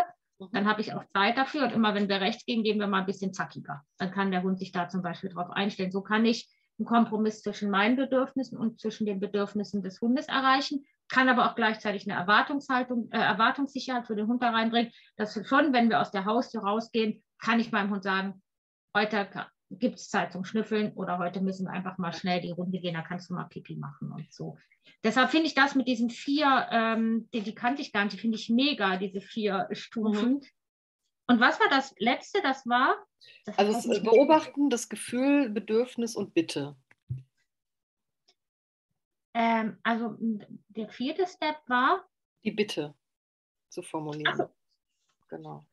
[0.52, 1.64] Dann habe ich auch Zeit dafür.
[1.64, 3.82] Und immer wenn wir rechts gehen, gehen wir mal ein bisschen zackiger.
[3.98, 5.92] Dann kann der Hund sich da zum Beispiel drauf einstellen.
[5.92, 10.84] So kann ich einen Kompromiss zwischen meinen Bedürfnissen und zwischen den Bedürfnissen des Hundes erreichen
[11.10, 15.74] kann aber auch gleichzeitig eine Erwartungshaltung, äh, Erwartungssicherheit für den Hund da reinbringen, dass schon,
[15.74, 18.42] wenn wir aus der Haustür rausgehen, kann ich meinem Hund sagen,
[18.96, 19.28] heute
[19.72, 22.96] gibt es Zeit zum Schnüffeln oder heute müssen wir einfach mal schnell die Runde gehen,
[22.96, 24.58] da kannst du mal Pipi machen und so.
[25.04, 28.20] Deshalb finde ich das mit diesen vier, ähm, die, die, kannte ich gar nicht, die
[28.20, 30.34] finde ich mega, diese vier Stufen.
[30.34, 30.42] Mhm.
[31.28, 32.42] Und was war das letzte?
[32.42, 32.96] Das war?
[33.46, 36.76] Das also das Beobachten, das Gefühl, Bedürfnis und Bitte.
[39.36, 40.18] Ähm, also
[40.70, 42.06] der vierte Step war?
[42.44, 42.96] Die Bitte
[43.70, 44.36] zu formulieren.
[44.36, 44.50] So.
[45.30, 45.64] Genau.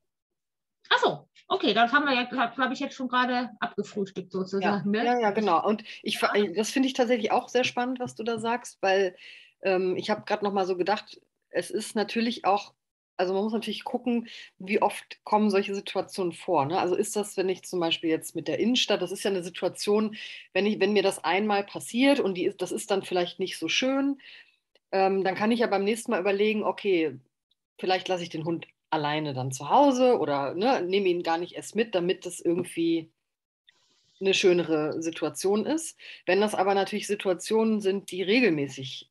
[0.90, 4.94] Achso, okay, das haben wir ja, glaube ich, jetzt schon gerade abgefrühstückt sozusagen.
[4.94, 5.06] Ja, ne?
[5.06, 5.66] ja, ja, genau.
[5.66, 6.18] Und ich,
[6.54, 9.16] das finde ich tatsächlich auch sehr spannend, was du da sagst, weil
[9.62, 11.20] ähm, ich habe gerade noch mal so gedacht,
[11.50, 12.74] es ist natürlich auch
[13.16, 16.66] also man muss natürlich gucken, wie oft kommen solche Situationen vor.
[16.66, 16.78] Ne?
[16.78, 19.42] Also ist das, wenn ich zum Beispiel jetzt mit der Innenstadt, das ist ja eine
[19.42, 20.16] Situation,
[20.52, 23.68] wenn, ich, wenn mir das einmal passiert und die, das ist dann vielleicht nicht so
[23.68, 24.20] schön,
[24.92, 27.18] ähm, dann kann ich ja beim nächsten Mal überlegen, okay,
[27.78, 28.66] vielleicht lasse ich den Hund
[28.96, 33.10] alleine dann zu Hause oder ne, nehme ihn gar nicht erst mit, damit das irgendwie
[34.20, 35.98] eine schönere Situation ist.
[36.24, 39.10] Wenn das aber natürlich Situationen sind, die regelmäßig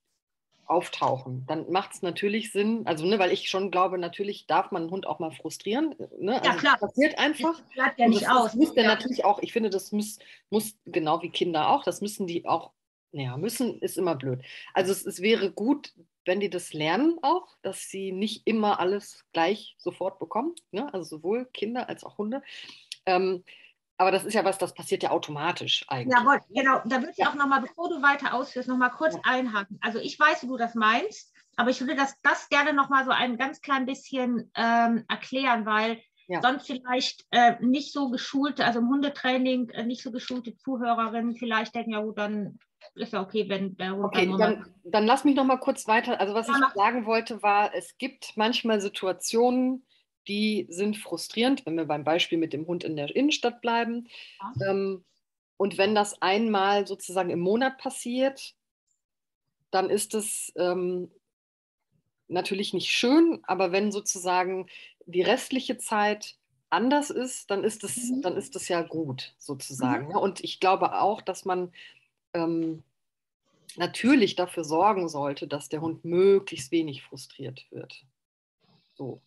[0.66, 4.84] auftauchen, dann macht es natürlich Sinn, also ne, weil ich schon glaube, natürlich darf man
[4.84, 5.94] einen Hund auch mal frustrieren.
[6.20, 6.42] Ne?
[6.44, 6.78] Ja, also klar.
[6.82, 7.60] Das passiert einfach.
[7.60, 8.44] Das bleibt ja nicht das, aus.
[8.46, 8.90] Das muss der ja.
[8.90, 10.18] natürlich auch, ich finde, das muss,
[10.50, 12.72] muss, genau wie Kinder auch, das müssen die auch,
[13.12, 14.42] naja, müssen ist immer blöd.
[14.74, 15.94] Also es, es wäre gut,
[16.26, 20.92] wenn die das lernen auch, dass sie nicht immer alles gleich sofort bekommen, ne?
[20.94, 22.42] also sowohl Kinder als auch Hunde.
[23.06, 23.44] Ähm,
[23.98, 26.18] aber das ist ja was, das passiert ja automatisch eigentlich.
[26.18, 26.82] Jawohl, genau.
[26.86, 29.78] Da würde ich auch nochmal, bevor du weiter ausführst, nochmal kurz einhaken.
[29.82, 33.12] Also ich weiß, wie du das meinst, aber ich würde das, das gerne nochmal so
[33.12, 36.42] ein ganz klein bisschen ähm, erklären, weil Ja.
[36.42, 41.76] sonst vielleicht äh, nicht so geschulte, also im Hundetraining äh, nicht so geschulte Zuhörerinnen vielleicht
[41.76, 42.60] denken, ja gut, dann
[42.96, 46.20] ist ja okay, wenn Hund Okay, dann dann, lass mich noch mal kurz weiter.
[46.20, 49.86] Also was Ja, ich sagen wollte war, es gibt manchmal Situationen,
[50.28, 54.08] die sind frustrierend, wenn wir beim Beispiel mit dem Hund in der Innenstadt bleiben.
[54.68, 55.04] Ähm,
[55.58, 58.56] und wenn das einmal sozusagen im Monat passiert,
[59.72, 61.12] dann ist es ähm,
[62.28, 64.68] natürlich nicht schön, aber wenn sozusagen
[65.06, 66.38] die restliche Zeit
[66.70, 68.22] anders ist, dann ist es, Mhm.
[68.22, 70.08] dann ist es ja gut sozusagen.
[70.08, 70.20] ne?
[70.20, 71.72] Und ich glaube auch, dass man
[72.36, 72.84] ähm,
[73.78, 78.06] natürlich dafür sorgen sollte, dass der Hund möglichst wenig frustriert wird.
[78.96, 79.22] So.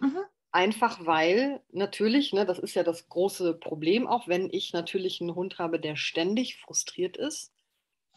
[0.00, 0.18] Mhm.
[0.50, 5.34] Einfach weil natürlich, ne, das ist ja das große Problem auch, wenn ich natürlich einen
[5.34, 7.52] Hund habe, der ständig frustriert ist,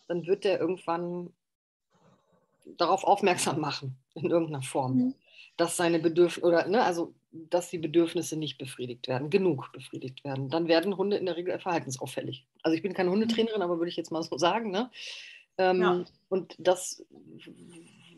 [0.07, 1.33] dann wird der irgendwann
[2.65, 5.15] darauf aufmerksam machen, in irgendeiner Form, Mhm.
[5.61, 10.49] Dass seine Bedürfnisse oder ne, also dass die Bedürfnisse nicht befriedigt werden, genug befriedigt werden.
[10.49, 12.47] Dann werden Hunde in der Regel verhaltensauffällig.
[12.63, 14.71] Also ich bin keine Hundetrainerin, aber würde ich jetzt mal so sagen.
[14.71, 14.89] Ne?
[15.59, 16.05] Ähm, Ja.
[16.29, 17.05] Und das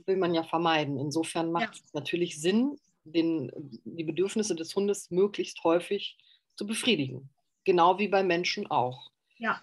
[0.05, 0.97] will man ja vermeiden.
[0.97, 3.51] Insofern macht es natürlich Sinn, den,
[3.83, 6.17] die Bedürfnisse des Hundes möglichst häufig
[6.55, 7.29] zu befriedigen.
[7.65, 9.11] Genau wie bei Menschen auch.
[9.37, 9.61] Ja.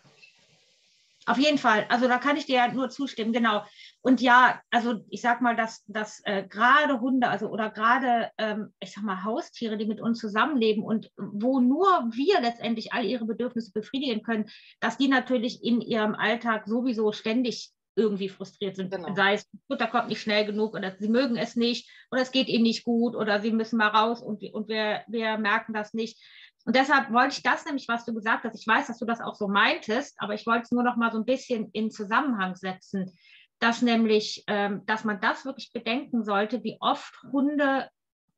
[1.25, 1.87] Auf jeden Fall.
[1.89, 3.65] Also da kann ich dir ja nur zustimmen, genau.
[4.03, 8.73] Und ja, also ich sag mal, dass, dass äh, gerade Hunde, also oder gerade, ähm,
[8.81, 13.27] ich sag mal, Haustiere, die mit uns zusammenleben und wo nur wir letztendlich all ihre
[13.27, 14.49] Bedürfnisse befriedigen können,
[14.81, 18.91] dass die natürlich in ihrem Alltag sowieso ständig irgendwie frustriert sind.
[18.91, 19.15] Genau.
[19.15, 22.49] Sei es, Futter kommt nicht schnell genug oder sie mögen es nicht oder es geht
[22.49, 26.19] ihnen nicht gut oder sie müssen mal raus und, und wir, wir merken das nicht.
[26.65, 29.21] Und deshalb wollte ich das nämlich, was du gesagt hast, ich weiß, dass du das
[29.21, 32.55] auch so meintest, aber ich wollte es nur noch mal so ein bisschen in Zusammenhang
[32.55, 33.13] setzen,
[33.61, 37.89] dass nämlich, ähm, dass man das wirklich bedenken sollte, wie oft Hunde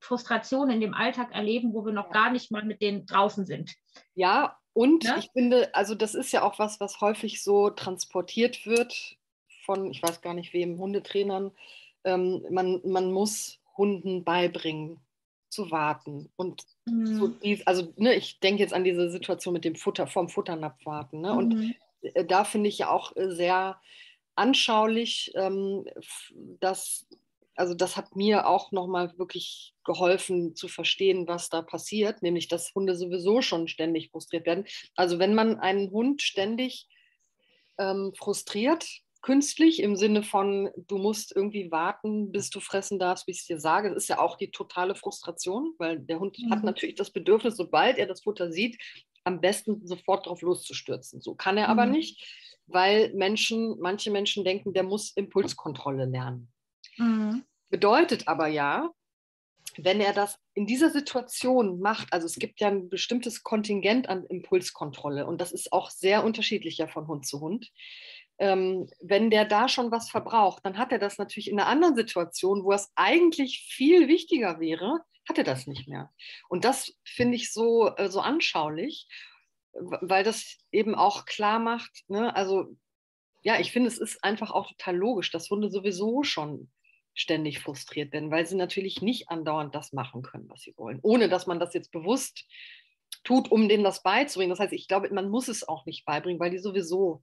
[0.01, 3.73] Frustrationen in dem Alltag erleben, wo wir noch gar nicht mal mit denen draußen sind.
[4.15, 5.15] Ja, und Ne?
[5.17, 9.17] ich finde, also das ist ja auch was, was häufig so transportiert wird
[9.65, 11.53] von, ich weiß gar nicht wem, Hundetrainern.
[12.05, 14.99] Ähm, man, man muss Hunden beibringen
[15.51, 16.63] zu warten und
[17.05, 17.39] so Mhm.
[17.43, 21.21] dies, also ne, ich denke jetzt an diese Situation mit dem Futter, vom Futternapf warten.
[21.21, 21.33] Ne?
[21.35, 21.75] Und Mhm.
[22.01, 23.81] äh, da finde ich ja auch äh, sehr
[24.35, 25.85] anschaulich, ähm,
[26.61, 27.07] dass,
[27.57, 32.75] also das hat mir auch nochmal wirklich geholfen zu verstehen, was da passiert, nämlich dass
[32.75, 34.67] Hunde sowieso schon ständig frustriert werden.
[34.97, 36.89] Also wenn man einen Hund ständig
[37.79, 38.87] ähm, frustriert,
[39.23, 43.47] künstlich im Sinne von, du musst irgendwie warten, bis du fressen darfst, wie ich es
[43.47, 43.89] dir sage.
[43.91, 46.65] Das ist ja auch die totale Frustration, weil der Hund hat Mhm.
[46.65, 48.79] natürlich das Bedürfnis, sobald er das Futter sieht,
[49.25, 51.21] am besten sofort drauf loszustürzen.
[51.21, 51.87] So kann er aber Mhm.
[51.87, 52.21] nicht,
[52.67, 56.53] weil Menschen, manche Menschen denken, der muss Impulskontrolle lernen.
[56.97, 57.45] Mhm.
[57.69, 58.91] Bedeutet aber ja,
[59.79, 64.27] wenn er das in dieser Situation macht, also es gibt ja ein bestimmtes Kontingent an
[64.27, 67.71] Impulskontrolle und das ist auch sehr unterschiedlich ja von Hund zu Hund.
[68.39, 71.97] Ähm, wenn der da schon was verbraucht, dann hat er das natürlich in einer anderen
[71.97, 76.11] Situation, wo es eigentlich viel wichtiger wäre, hat er das nicht mehr.
[76.49, 79.07] Und das finde ich so, äh, so anschaulich,
[79.73, 82.35] weil das eben auch klar macht, ne?
[82.35, 82.77] also
[83.43, 86.71] ja, ich finde, es ist einfach auch total logisch, dass Hunde sowieso schon
[87.15, 91.29] ständig frustriert werden, weil sie natürlich nicht andauernd das machen können, was sie wollen, ohne
[91.29, 92.47] dass man das jetzt bewusst
[93.25, 94.51] tut, um denen das beizubringen.
[94.51, 97.23] Das heißt, ich glaube, man muss es auch nicht beibringen, weil die sowieso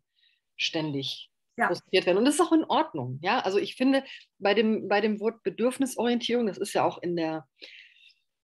[0.57, 1.67] ständig Ja.
[1.67, 2.17] frustriert werden.
[2.17, 3.19] Und das ist auch in Ordnung.
[3.21, 4.03] Ja, also ich finde,
[4.37, 7.47] bei dem, bei dem Wort Bedürfnisorientierung, das ist ja auch in der,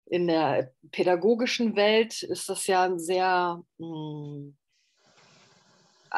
[0.06, 4.54] in der pädagogischen Welt, ist das ja sehr, mh,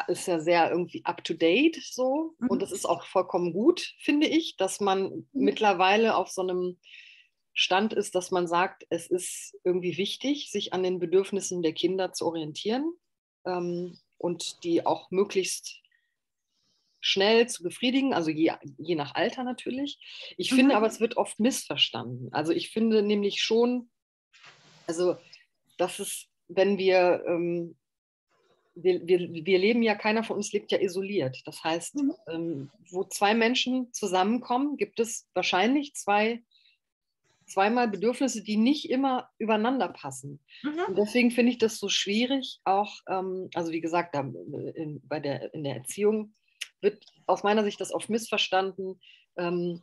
[0.08, 2.34] ist ja sehr irgendwie up to date so.
[2.38, 2.48] Mhm.
[2.48, 6.78] Und das ist auch vollkommen gut, finde ich, dass man mittlerweile auf so einem
[7.54, 12.12] Stand ist, dass man sagt, es ist irgendwie wichtig, sich an den Bedürfnissen der Kinder
[12.12, 12.92] zu orientieren
[13.46, 15.80] ähm, und die auch möglichst
[17.06, 19.98] schnell zu befriedigen, also je, je nach Alter natürlich.
[20.36, 20.56] Ich mhm.
[20.56, 22.28] finde aber, es wird oft missverstanden.
[22.32, 23.90] Also ich finde nämlich schon,
[24.86, 25.16] also
[25.78, 27.76] dass es, wenn wir, ähm,
[28.74, 31.42] wir, wir, wir leben ja, keiner von uns lebt ja isoliert.
[31.44, 32.12] Das heißt, mhm.
[32.28, 36.42] ähm, wo zwei Menschen zusammenkommen, gibt es wahrscheinlich zwei
[37.46, 40.40] zweimal Bedürfnisse, die nicht immer übereinander passen.
[40.62, 40.80] Mhm.
[40.88, 45.20] Und deswegen finde ich das so schwierig, auch, ähm, also wie gesagt, da, in, bei
[45.20, 46.34] der, in der Erziehung
[46.86, 49.00] wird aus meiner Sicht das oft missverstanden.
[49.36, 49.82] Ähm,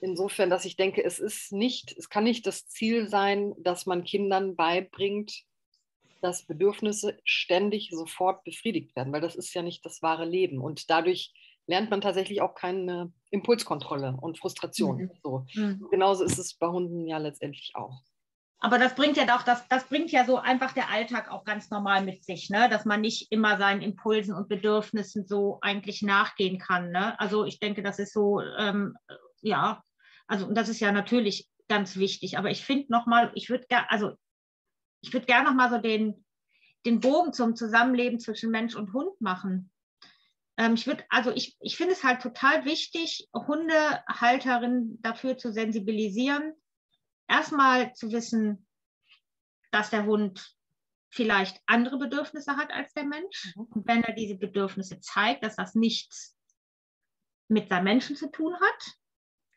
[0.00, 4.04] insofern, dass ich denke, es ist nicht, es kann nicht das Ziel sein, dass man
[4.04, 5.44] Kindern beibringt,
[6.20, 10.60] dass Bedürfnisse ständig sofort befriedigt werden, weil das ist ja nicht das wahre Leben.
[10.60, 11.32] Und dadurch
[11.66, 14.96] lernt man tatsächlich auch keine Impulskontrolle und Frustration.
[14.96, 15.10] Mhm.
[15.22, 15.46] So.
[15.54, 15.86] Mhm.
[15.90, 18.02] Genauso ist es bei Hunden ja letztendlich auch.
[18.64, 21.68] Aber das bringt ja doch, das, das bringt ja so einfach der Alltag auch ganz
[21.70, 22.68] normal mit sich, ne?
[22.68, 26.92] dass man nicht immer seinen Impulsen und Bedürfnissen so eigentlich nachgehen kann.
[26.92, 27.18] Ne?
[27.18, 28.96] Also ich denke, das ist so, ähm,
[29.40, 29.82] ja,
[30.28, 32.38] also das ist ja natürlich ganz wichtig.
[32.38, 34.12] Aber ich finde nochmal, ich würde gerne, also
[35.00, 36.24] ich würde gerne nochmal so den,
[36.86, 39.72] den Bogen zum Zusammenleben zwischen Mensch und Hund machen.
[40.56, 46.54] Ähm, ich würde, also ich, ich finde es halt total wichtig, Hundehalterinnen dafür zu sensibilisieren,
[47.32, 48.66] erstmal zu wissen,
[49.70, 50.54] dass der Hund
[51.10, 53.54] vielleicht andere Bedürfnisse hat als der Mensch.
[53.56, 53.62] Mhm.
[53.64, 56.36] Und wenn er diese Bedürfnisse zeigt, dass das nichts
[57.48, 58.94] mit seinem Menschen zu tun hat.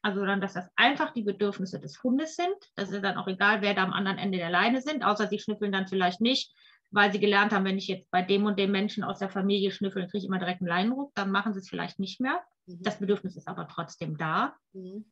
[0.02, 2.56] Also dann, dass das einfach die Bedürfnisse des Hundes sind.
[2.76, 5.40] Das ist dann auch egal, wer da am anderen Ende der Leine sind, außer sie
[5.40, 6.54] schnüffeln dann vielleicht nicht
[6.96, 9.72] weil sie gelernt haben, wenn ich jetzt bei dem und dem Menschen aus der Familie
[9.72, 12.42] schnüffel, kriege ich immer direkt einen Leinenruck, dann machen sie es vielleicht nicht mehr.
[12.68, 12.82] Mhm.
[12.84, 14.56] Das Bedürfnis ist aber trotzdem da.
[14.74, 15.12] Mhm.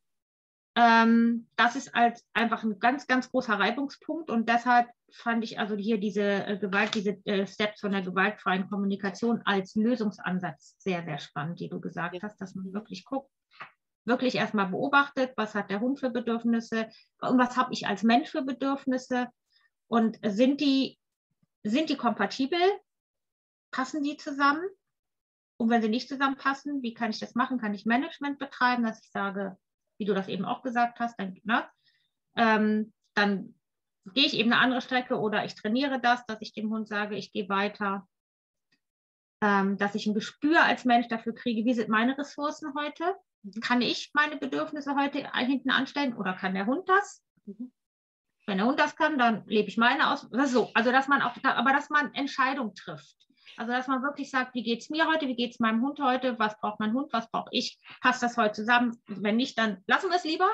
[0.76, 5.76] Ähm, das ist als einfach ein ganz, ganz großer Reibungspunkt und deshalb fand ich also
[5.76, 11.20] hier diese äh, Gewalt, diese äh, Steps von der gewaltfreien Kommunikation als Lösungsansatz sehr, sehr
[11.20, 12.22] spannend, die du gesagt ja.
[12.22, 13.30] hast, dass man wirklich guckt,
[14.04, 16.88] wirklich erstmal beobachtet, was hat der Hund für Bedürfnisse
[17.20, 19.28] und was habe ich als Mensch für Bedürfnisse
[19.86, 20.98] und sind die
[21.64, 22.60] sind die kompatibel?
[23.70, 24.64] Passen die zusammen?
[25.56, 27.58] Und wenn sie nicht zusammenpassen, wie kann ich das machen?
[27.58, 29.56] Kann ich Management betreiben, dass ich sage,
[29.98, 31.64] wie du das eben auch gesagt hast, dann, ne,
[32.36, 33.54] ähm, dann
[34.12, 37.16] gehe ich eben eine andere Strecke oder ich trainiere das, dass ich dem Hund sage,
[37.16, 38.06] ich gehe weiter,
[39.40, 43.14] ähm, dass ich ein Gespür als Mensch dafür kriege, wie sind meine Ressourcen heute?
[43.42, 43.60] Mhm.
[43.60, 47.22] Kann ich meine Bedürfnisse heute hinten anstellen oder kann der Hund das?
[47.46, 47.72] Mhm.
[48.46, 50.28] Wenn der Hund das kann, dann lebe ich meine aus.
[50.30, 50.70] So.
[50.74, 53.16] Also, dass man auch, aber dass man Entscheidungen trifft.
[53.56, 56.00] Also, dass man wirklich sagt, wie geht es mir heute, wie geht es meinem Hund
[56.00, 59.00] heute, was braucht mein Hund, was brauche ich, passt das heute zusammen?
[59.06, 60.48] Wenn nicht, dann lassen wir es lieber.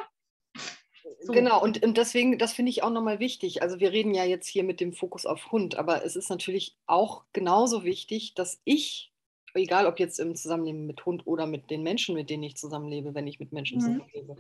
[1.23, 1.33] So.
[1.33, 3.63] Genau, und, und deswegen, das finde ich auch nochmal wichtig.
[3.63, 6.77] Also wir reden ja jetzt hier mit dem Fokus auf Hund, aber es ist natürlich
[6.87, 9.13] auch genauso wichtig, dass ich,
[9.55, 13.15] egal ob jetzt im Zusammenleben mit Hund oder mit den Menschen, mit denen ich zusammenlebe,
[13.15, 13.81] wenn ich mit Menschen mhm.
[13.81, 14.37] zusammenlebe,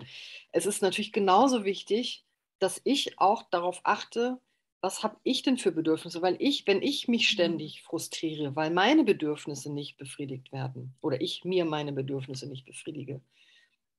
[0.53, 2.25] es ist natürlich genauso wichtig,
[2.59, 4.39] dass ich auch darauf achte,
[4.81, 6.22] was habe ich denn für Bedürfnisse?
[6.22, 7.35] Weil ich, wenn ich mich mhm.
[7.35, 13.20] ständig frustriere, weil meine Bedürfnisse nicht befriedigt werden oder ich mir meine Bedürfnisse nicht befriedige,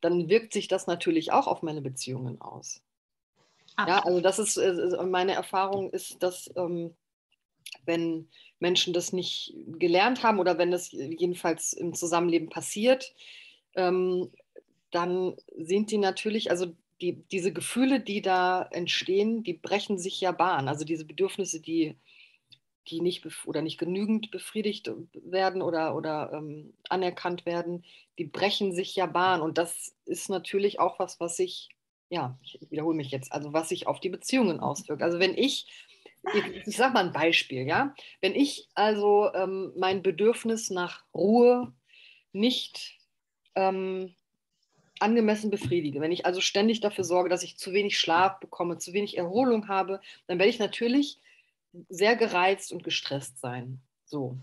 [0.01, 2.81] dann wirkt sich das natürlich auch auf meine Beziehungen aus.
[3.75, 3.87] Ach.
[3.87, 6.95] Ja, also das ist äh, meine Erfahrung ist, dass ähm,
[7.85, 8.27] wenn
[8.59, 13.13] Menschen das nicht gelernt haben oder wenn das jedenfalls im Zusammenleben passiert,
[13.75, 14.31] ähm,
[14.91, 20.31] dann sind die natürlich, also die, diese Gefühle, die da entstehen, die brechen sich ja
[20.31, 20.67] Bahn.
[20.67, 21.97] Also diese Bedürfnisse, die,
[22.87, 27.83] die nicht oder nicht genügend befriedigt werden oder, oder ähm, anerkannt werden,
[28.17, 29.41] die brechen sich ja Bahn.
[29.41, 31.69] Und das ist natürlich auch was, was sich,
[32.09, 35.01] ja, ich wiederhole mich jetzt, also was sich auf die Beziehungen auswirkt.
[35.01, 35.67] Also wenn ich,
[36.33, 41.73] ich, ich sage mal ein Beispiel, ja, wenn ich also ähm, mein Bedürfnis nach Ruhe
[42.31, 42.99] nicht
[43.55, 44.15] ähm,
[45.01, 48.93] angemessen befriedige, wenn ich also ständig dafür sorge, dass ich zu wenig Schlaf bekomme, zu
[48.93, 51.19] wenig Erholung habe, dann werde ich natürlich
[51.89, 53.79] sehr gereizt und gestresst sein.
[54.05, 54.37] So.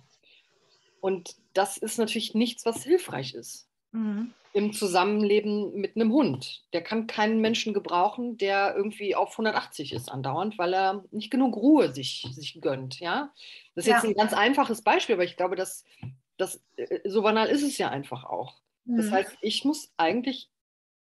[1.01, 3.69] Und das ist natürlich nichts, was hilfreich ist.
[3.93, 4.33] Mhm.
[4.55, 6.65] Im Zusammenleben mit einem Hund.
[6.73, 11.57] Der kann keinen Menschen gebrauchen, der irgendwie auf 180 ist andauernd, weil er nicht genug
[11.57, 12.99] Ruhe sich, sich gönnt.
[12.99, 13.33] Ja?
[13.75, 13.97] Das ist ja.
[13.97, 15.85] jetzt ein ganz einfaches Beispiel, aber ich glaube, dass,
[16.39, 18.57] dass äh, so banal ist es ja einfach auch.
[18.97, 19.13] Das mhm.
[19.13, 20.51] heißt, ich muss eigentlich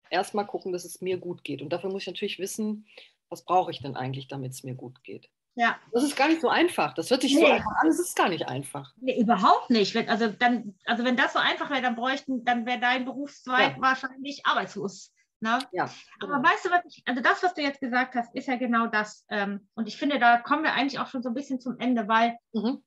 [0.09, 1.61] erstmal gucken, dass es mir gut geht.
[1.61, 2.87] Und dafür muss ich natürlich wissen,
[3.29, 5.29] was brauche ich denn eigentlich, damit es mir gut geht.
[5.55, 5.77] Ja.
[5.91, 6.93] Das ist gar nicht so einfach.
[6.95, 7.41] Das hört sich nee.
[7.41, 8.93] so einfach an, es ist gar nicht einfach.
[8.97, 9.95] Nee, überhaupt nicht.
[9.95, 13.75] Wenn, also, dann, also wenn das so einfach wäre, dann bräuchten, dann wäre dein Berufszweig
[13.77, 13.81] ja.
[13.81, 15.13] wahrscheinlich arbeitslos.
[15.39, 15.59] Ne?
[15.71, 16.33] Ja, genau.
[16.33, 18.87] Aber weißt du, was ich, also das, was du jetzt gesagt hast, ist ja genau
[18.87, 19.25] das.
[19.29, 22.07] Ähm, und ich finde, da kommen wir eigentlich auch schon so ein bisschen zum Ende,
[22.07, 22.83] weil mhm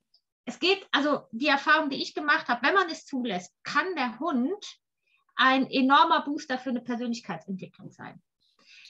[0.49, 4.19] es geht, also die Erfahrung, die ich gemacht habe, wenn man es zulässt, kann der
[4.19, 4.65] Hund
[5.39, 8.21] ein enormer Booster für eine Persönlichkeitsentwicklung sein.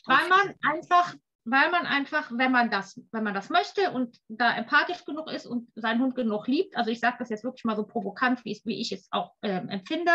[0.06, 1.14] Weil man einfach,
[1.46, 5.46] weil man einfach, wenn man das, wenn man das möchte und da empathisch genug ist
[5.46, 8.60] und seinen Hund genug liebt, also ich sage das jetzt wirklich mal so provokant, wie,
[8.66, 10.12] wie ich es auch ähm, empfinde,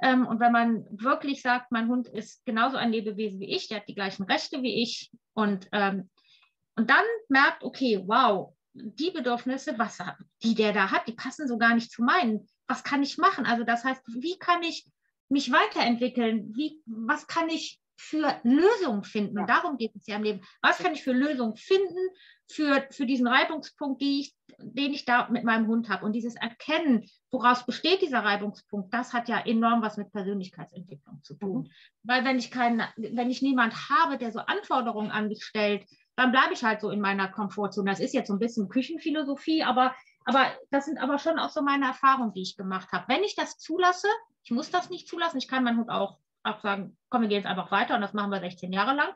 [0.00, 3.78] ähm, und wenn man wirklich sagt, mein Hund ist genauso ein Lebewesen wie ich, der
[3.78, 6.08] hat die gleichen Rechte wie ich und, ähm,
[6.76, 9.98] und dann merkt, okay, wow, die Bedürfnisse, was,
[10.44, 12.48] die der da hat, die passen so gar nicht zu meinen.
[12.68, 13.44] Was kann ich machen?
[13.44, 14.86] Also das heißt, wie kann ich
[15.28, 16.52] mich weiterentwickeln?
[16.56, 19.38] Wie, was kann ich für Lösungen finden?
[19.38, 20.40] Und darum geht es ja im Leben.
[20.62, 21.98] Was kann ich für Lösungen finden
[22.48, 26.06] für, für diesen Reibungspunkt, die ich, den ich da mit meinem Hund habe?
[26.06, 31.34] Und dieses Erkennen, woraus besteht dieser Reibungspunkt, das hat ja enorm was mit Persönlichkeitsentwicklung zu
[31.34, 31.62] tun.
[31.62, 31.70] Mhm.
[32.04, 36.32] Weil wenn ich keinen, wenn ich niemand habe, der so Anforderungen an mich stellt, dann
[36.32, 37.90] bleibe ich halt so in meiner Komfortzone.
[37.90, 39.94] Das ist jetzt so ein bisschen Küchenphilosophie, aber,
[40.28, 43.08] aber das sind aber schon auch so meine Erfahrungen, die ich gemacht habe.
[43.08, 44.08] Wenn ich das zulasse,
[44.44, 47.38] ich muss das nicht zulassen, ich kann meinen Hund auch, auch sagen, komm, wir gehen
[47.38, 49.08] jetzt einfach weiter und das machen wir 16 Jahre lang.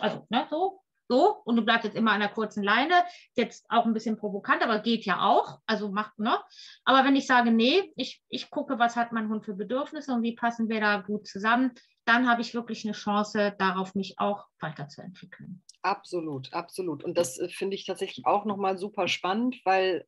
[0.00, 2.94] Also, ne, so, so, und du bleibst jetzt immer an einer kurzen Leine.
[3.36, 5.60] Jetzt auch ein bisschen provokant, aber geht ja auch.
[5.66, 6.36] Also macht, ne?
[6.84, 10.24] Aber wenn ich sage, nee, ich, ich gucke, was hat mein Hund für Bedürfnisse und
[10.24, 11.72] wie passen wir da gut zusammen,
[12.04, 15.62] dann habe ich wirklich eine Chance, darauf mich auch weiterzuentwickeln.
[15.82, 17.04] Absolut, absolut.
[17.04, 20.06] Und das äh, finde ich tatsächlich auch nochmal super spannend, weil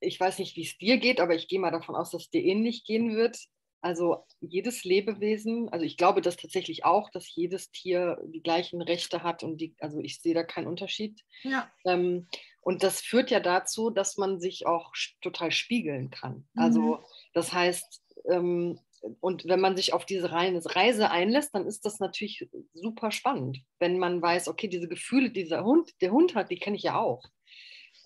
[0.00, 2.30] ich weiß nicht, wie es dir geht, aber ich gehe mal davon aus, dass es
[2.30, 3.38] dir ähnlich gehen wird.
[3.80, 9.22] Also jedes Lebewesen, also ich glaube das tatsächlich auch, dass jedes Tier die gleichen Rechte
[9.22, 11.20] hat und die, also ich sehe da keinen Unterschied.
[11.42, 11.70] Ja.
[11.84, 12.26] Ähm,
[12.62, 16.48] und das führt ja dazu, dass man sich auch total spiegeln kann.
[16.56, 16.98] Also mhm.
[17.32, 18.80] das heißt, ähm,
[19.20, 23.98] und wenn man sich auf diese Reise einlässt, dann ist das natürlich super spannend, wenn
[23.98, 26.98] man weiß, okay, diese Gefühle, die dieser Hund, der Hund hat, die kenne ich ja
[26.98, 27.22] auch.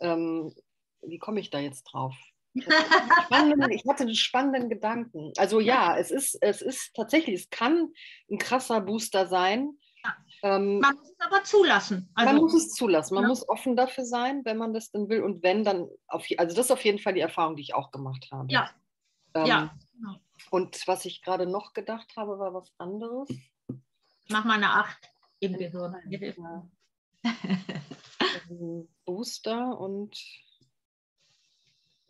[0.01, 0.55] Ähm,
[1.03, 2.15] wie komme ich da jetzt drauf?
[2.55, 5.33] ich hatte einen spannenden Gedanken.
[5.37, 7.93] Also ja, es ist, es ist tatsächlich, es kann
[8.31, 9.79] ein krasser Booster sein.
[10.03, 10.17] Ja.
[10.43, 12.11] Ähm, man muss es aber zulassen.
[12.15, 13.15] Also, man muss es zulassen.
[13.15, 13.29] Man ja.
[13.29, 15.23] muss offen dafür sein, wenn man das denn will.
[15.23, 17.91] Und wenn, dann auf, also das ist auf jeden Fall die Erfahrung, die ich auch
[17.91, 18.51] gemacht habe.
[18.51, 18.71] Ja.
[19.35, 19.77] Ähm, ja.
[20.51, 23.29] Und was ich gerade noch gedacht habe, war was anderes.
[24.29, 25.97] Mach mal eine Acht im Gehirn.
[29.05, 30.17] Booster und.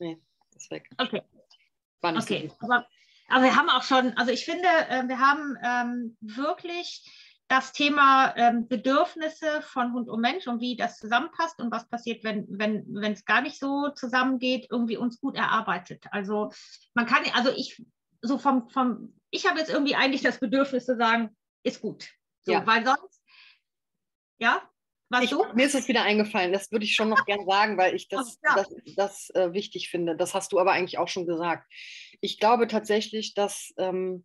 [0.01, 0.18] Nee,
[0.57, 0.90] ist weg.
[0.98, 1.22] Okay.
[2.01, 2.48] War nicht okay.
[2.48, 2.86] So aber,
[3.28, 7.09] aber, wir haben auch schon, also ich finde, äh, wir haben ähm, wirklich
[7.48, 12.24] das Thema ähm, Bedürfnisse von Hund und Mensch und wie das zusammenpasst und was passiert,
[12.24, 16.07] wenn wenn wenn es gar nicht so zusammengeht, irgendwie uns gut erarbeitet.
[16.12, 16.53] Also
[16.94, 17.84] man kann, also ich
[18.22, 22.09] so vom, vom ich habe jetzt irgendwie eigentlich das Bedürfnis zu sagen, ist gut.
[22.42, 22.66] So, ja.
[22.66, 23.22] Weil sonst,
[24.38, 24.62] ja,
[25.22, 25.32] ich?
[25.54, 28.38] Mir ist es wieder eingefallen, das würde ich schon noch gern sagen, weil ich das,
[28.44, 28.54] ja.
[28.54, 30.16] das, das äh, wichtig finde.
[30.16, 31.70] Das hast du aber eigentlich auch schon gesagt.
[32.20, 34.24] Ich glaube tatsächlich, dass ähm,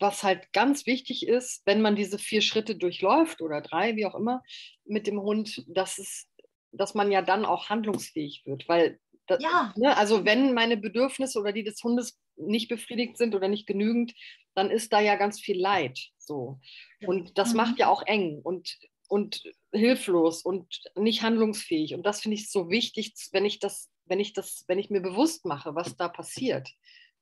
[0.00, 4.14] was halt ganz wichtig ist, wenn man diese vier Schritte durchläuft oder drei, wie auch
[4.14, 4.42] immer,
[4.84, 6.28] mit dem Hund, dass, es,
[6.72, 8.68] dass man ja dann auch handlungsfähig wird.
[8.68, 9.72] Weil, das, ja.
[9.76, 14.14] ne, also wenn meine Bedürfnisse oder die des Hundes nicht befriedigt sind oder nicht genügend,
[14.54, 15.98] dann ist da ja ganz viel Leid.
[16.18, 16.60] So.
[17.04, 17.56] Und das mhm.
[17.56, 19.42] macht ja auch eng und, und
[19.72, 20.66] hilflos und
[20.96, 21.94] nicht handlungsfähig.
[21.94, 25.00] Und das finde ich so wichtig, wenn ich das, wenn ich das, wenn ich mir
[25.00, 26.70] bewusst mache, was da passiert,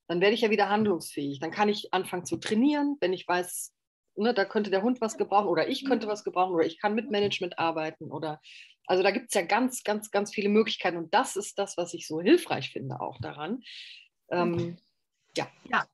[0.09, 1.41] dann werde ich ja wieder handlungsfähig.
[1.41, 3.73] Dann kann ich anfangen zu trainieren, wenn ich weiß,
[4.17, 6.95] ne, da könnte der Hund was gebrauchen oder ich könnte was gebrauchen oder ich kann
[6.95, 8.41] mit Management arbeiten oder
[8.87, 11.93] also da gibt es ja ganz, ganz, ganz viele Möglichkeiten und das ist das, was
[11.93, 13.63] ich so hilfreich finde auch daran.
[14.31, 14.79] Ähm,
[15.37, 15.49] ja.
[15.71, 15.87] ja.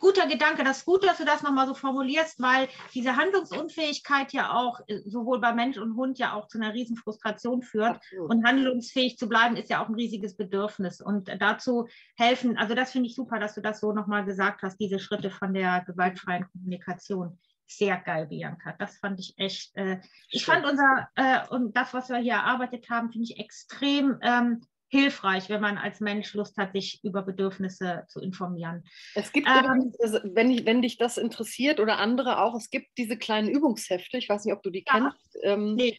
[0.00, 4.52] Guter Gedanke, das ist gut, dass du das nochmal so formulierst, weil diese Handlungsunfähigkeit ja
[4.52, 7.96] auch äh, sowohl bei Mensch und Hund ja auch zu einer riesen Frustration führt.
[7.96, 8.30] Absolut.
[8.30, 11.00] Und handlungsfähig zu bleiben ist ja auch ein riesiges Bedürfnis.
[11.00, 14.78] Und dazu helfen, also das finde ich super, dass du das so nochmal gesagt hast,
[14.78, 17.38] diese Schritte von der gewaltfreien Kommunikation.
[17.70, 18.74] Sehr geil, Bianca.
[18.78, 19.76] Das fand ich echt.
[19.76, 20.00] Äh,
[20.30, 24.62] ich fand unser äh, und das, was wir hier erarbeitet haben, finde ich extrem ähm,
[24.88, 28.84] hilfreich, wenn man als Mensch Lust hat, sich über Bedürfnisse zu informieren.
[29.14, 29.92] Es gibt, ähm,
[30.34, 34.28] wenn, ich, wenn dich das interessiert oder andere auch, es gibt diese kleinen Übungshefte, ich
[34.28, 34.92] weiß nicht, ob du die ja.
[34.92, 35.38] kennst.
[35.42, 35.98] Ähm, nee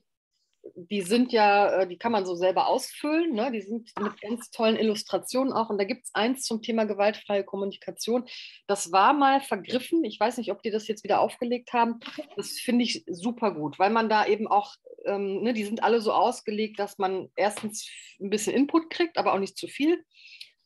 [0.75, 3.51] die sind ja, äh, die kann man so selber ausfüllen, ne?
[3.51, 5.69] die sind mit ganz tollen Illustrationen auch.
[5.69, 8.25] Und da gibt es eins zum Thema gewaltfreie Kommunikation.
[8.67, 10.03] Das war mal vergriffen.
[10.03, 11.99] Ich weiß nicht, ob die das jetzt wieder aufgelegt haben.
[12.35, 16.01] Das finde ich super gut, weil man da eben auch, ähm, ne, die sind alle
[16.01, 17.89] so ausgelegt, dass man erstens
[18.19, 20.03] ein bisschen Input kriegt, aber auch nicht zu viel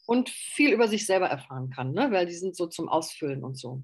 [0.06, 2.12] und viel über sich selber erfahren kann, ne?
[2.12, 3.82] weil die sind so zum Ausfüllen und so.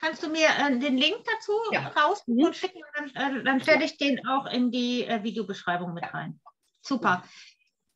[0.00, 1.88] Kannst du mir äh, den Link dazu ja.
[1.88, 2.44] raus mhm.
[2.44, 2.80] und schicken?
[2.94, 6.40] Dann, äh, dann stelle ich den auch in die äh, Videobeschreibung mit rein.
[6.80, 7.24] Super.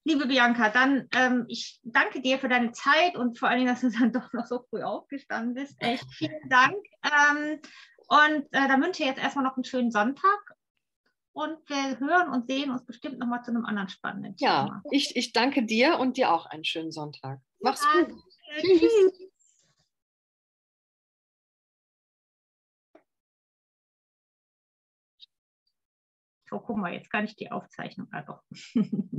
[0.04, 3.82] liebe Bianca, dann ähm, ich danke dir für deine Zeit und vor allen Dingen, dass
[3.82, 5.76] du dann doch noch so früh aufgestanden bist.
[5.78, 6.76] Echt vielen Dank.
[7.04, 7.60] Ähm,
[8.08, 10.54] und äh, dann wünsche ich jetzt erstmal noch einen schönen Sonntag.
[11.34, 14.50] Und wir hören und sehen uns bestimmt nochmal zu einem anderen spannenden Thema.
[14.50, 17.40] Ja, ich, ich danke dir und dir auch einen schönen Sonntag.
[17.60, 18.20] Mach's ja, gut.
[18.60, 19.30] Tschüss.
[26.52, 28.08] So, guck mal, jetzt kann ich die Aufzeichnung.
[28.26, 28.42] Doch.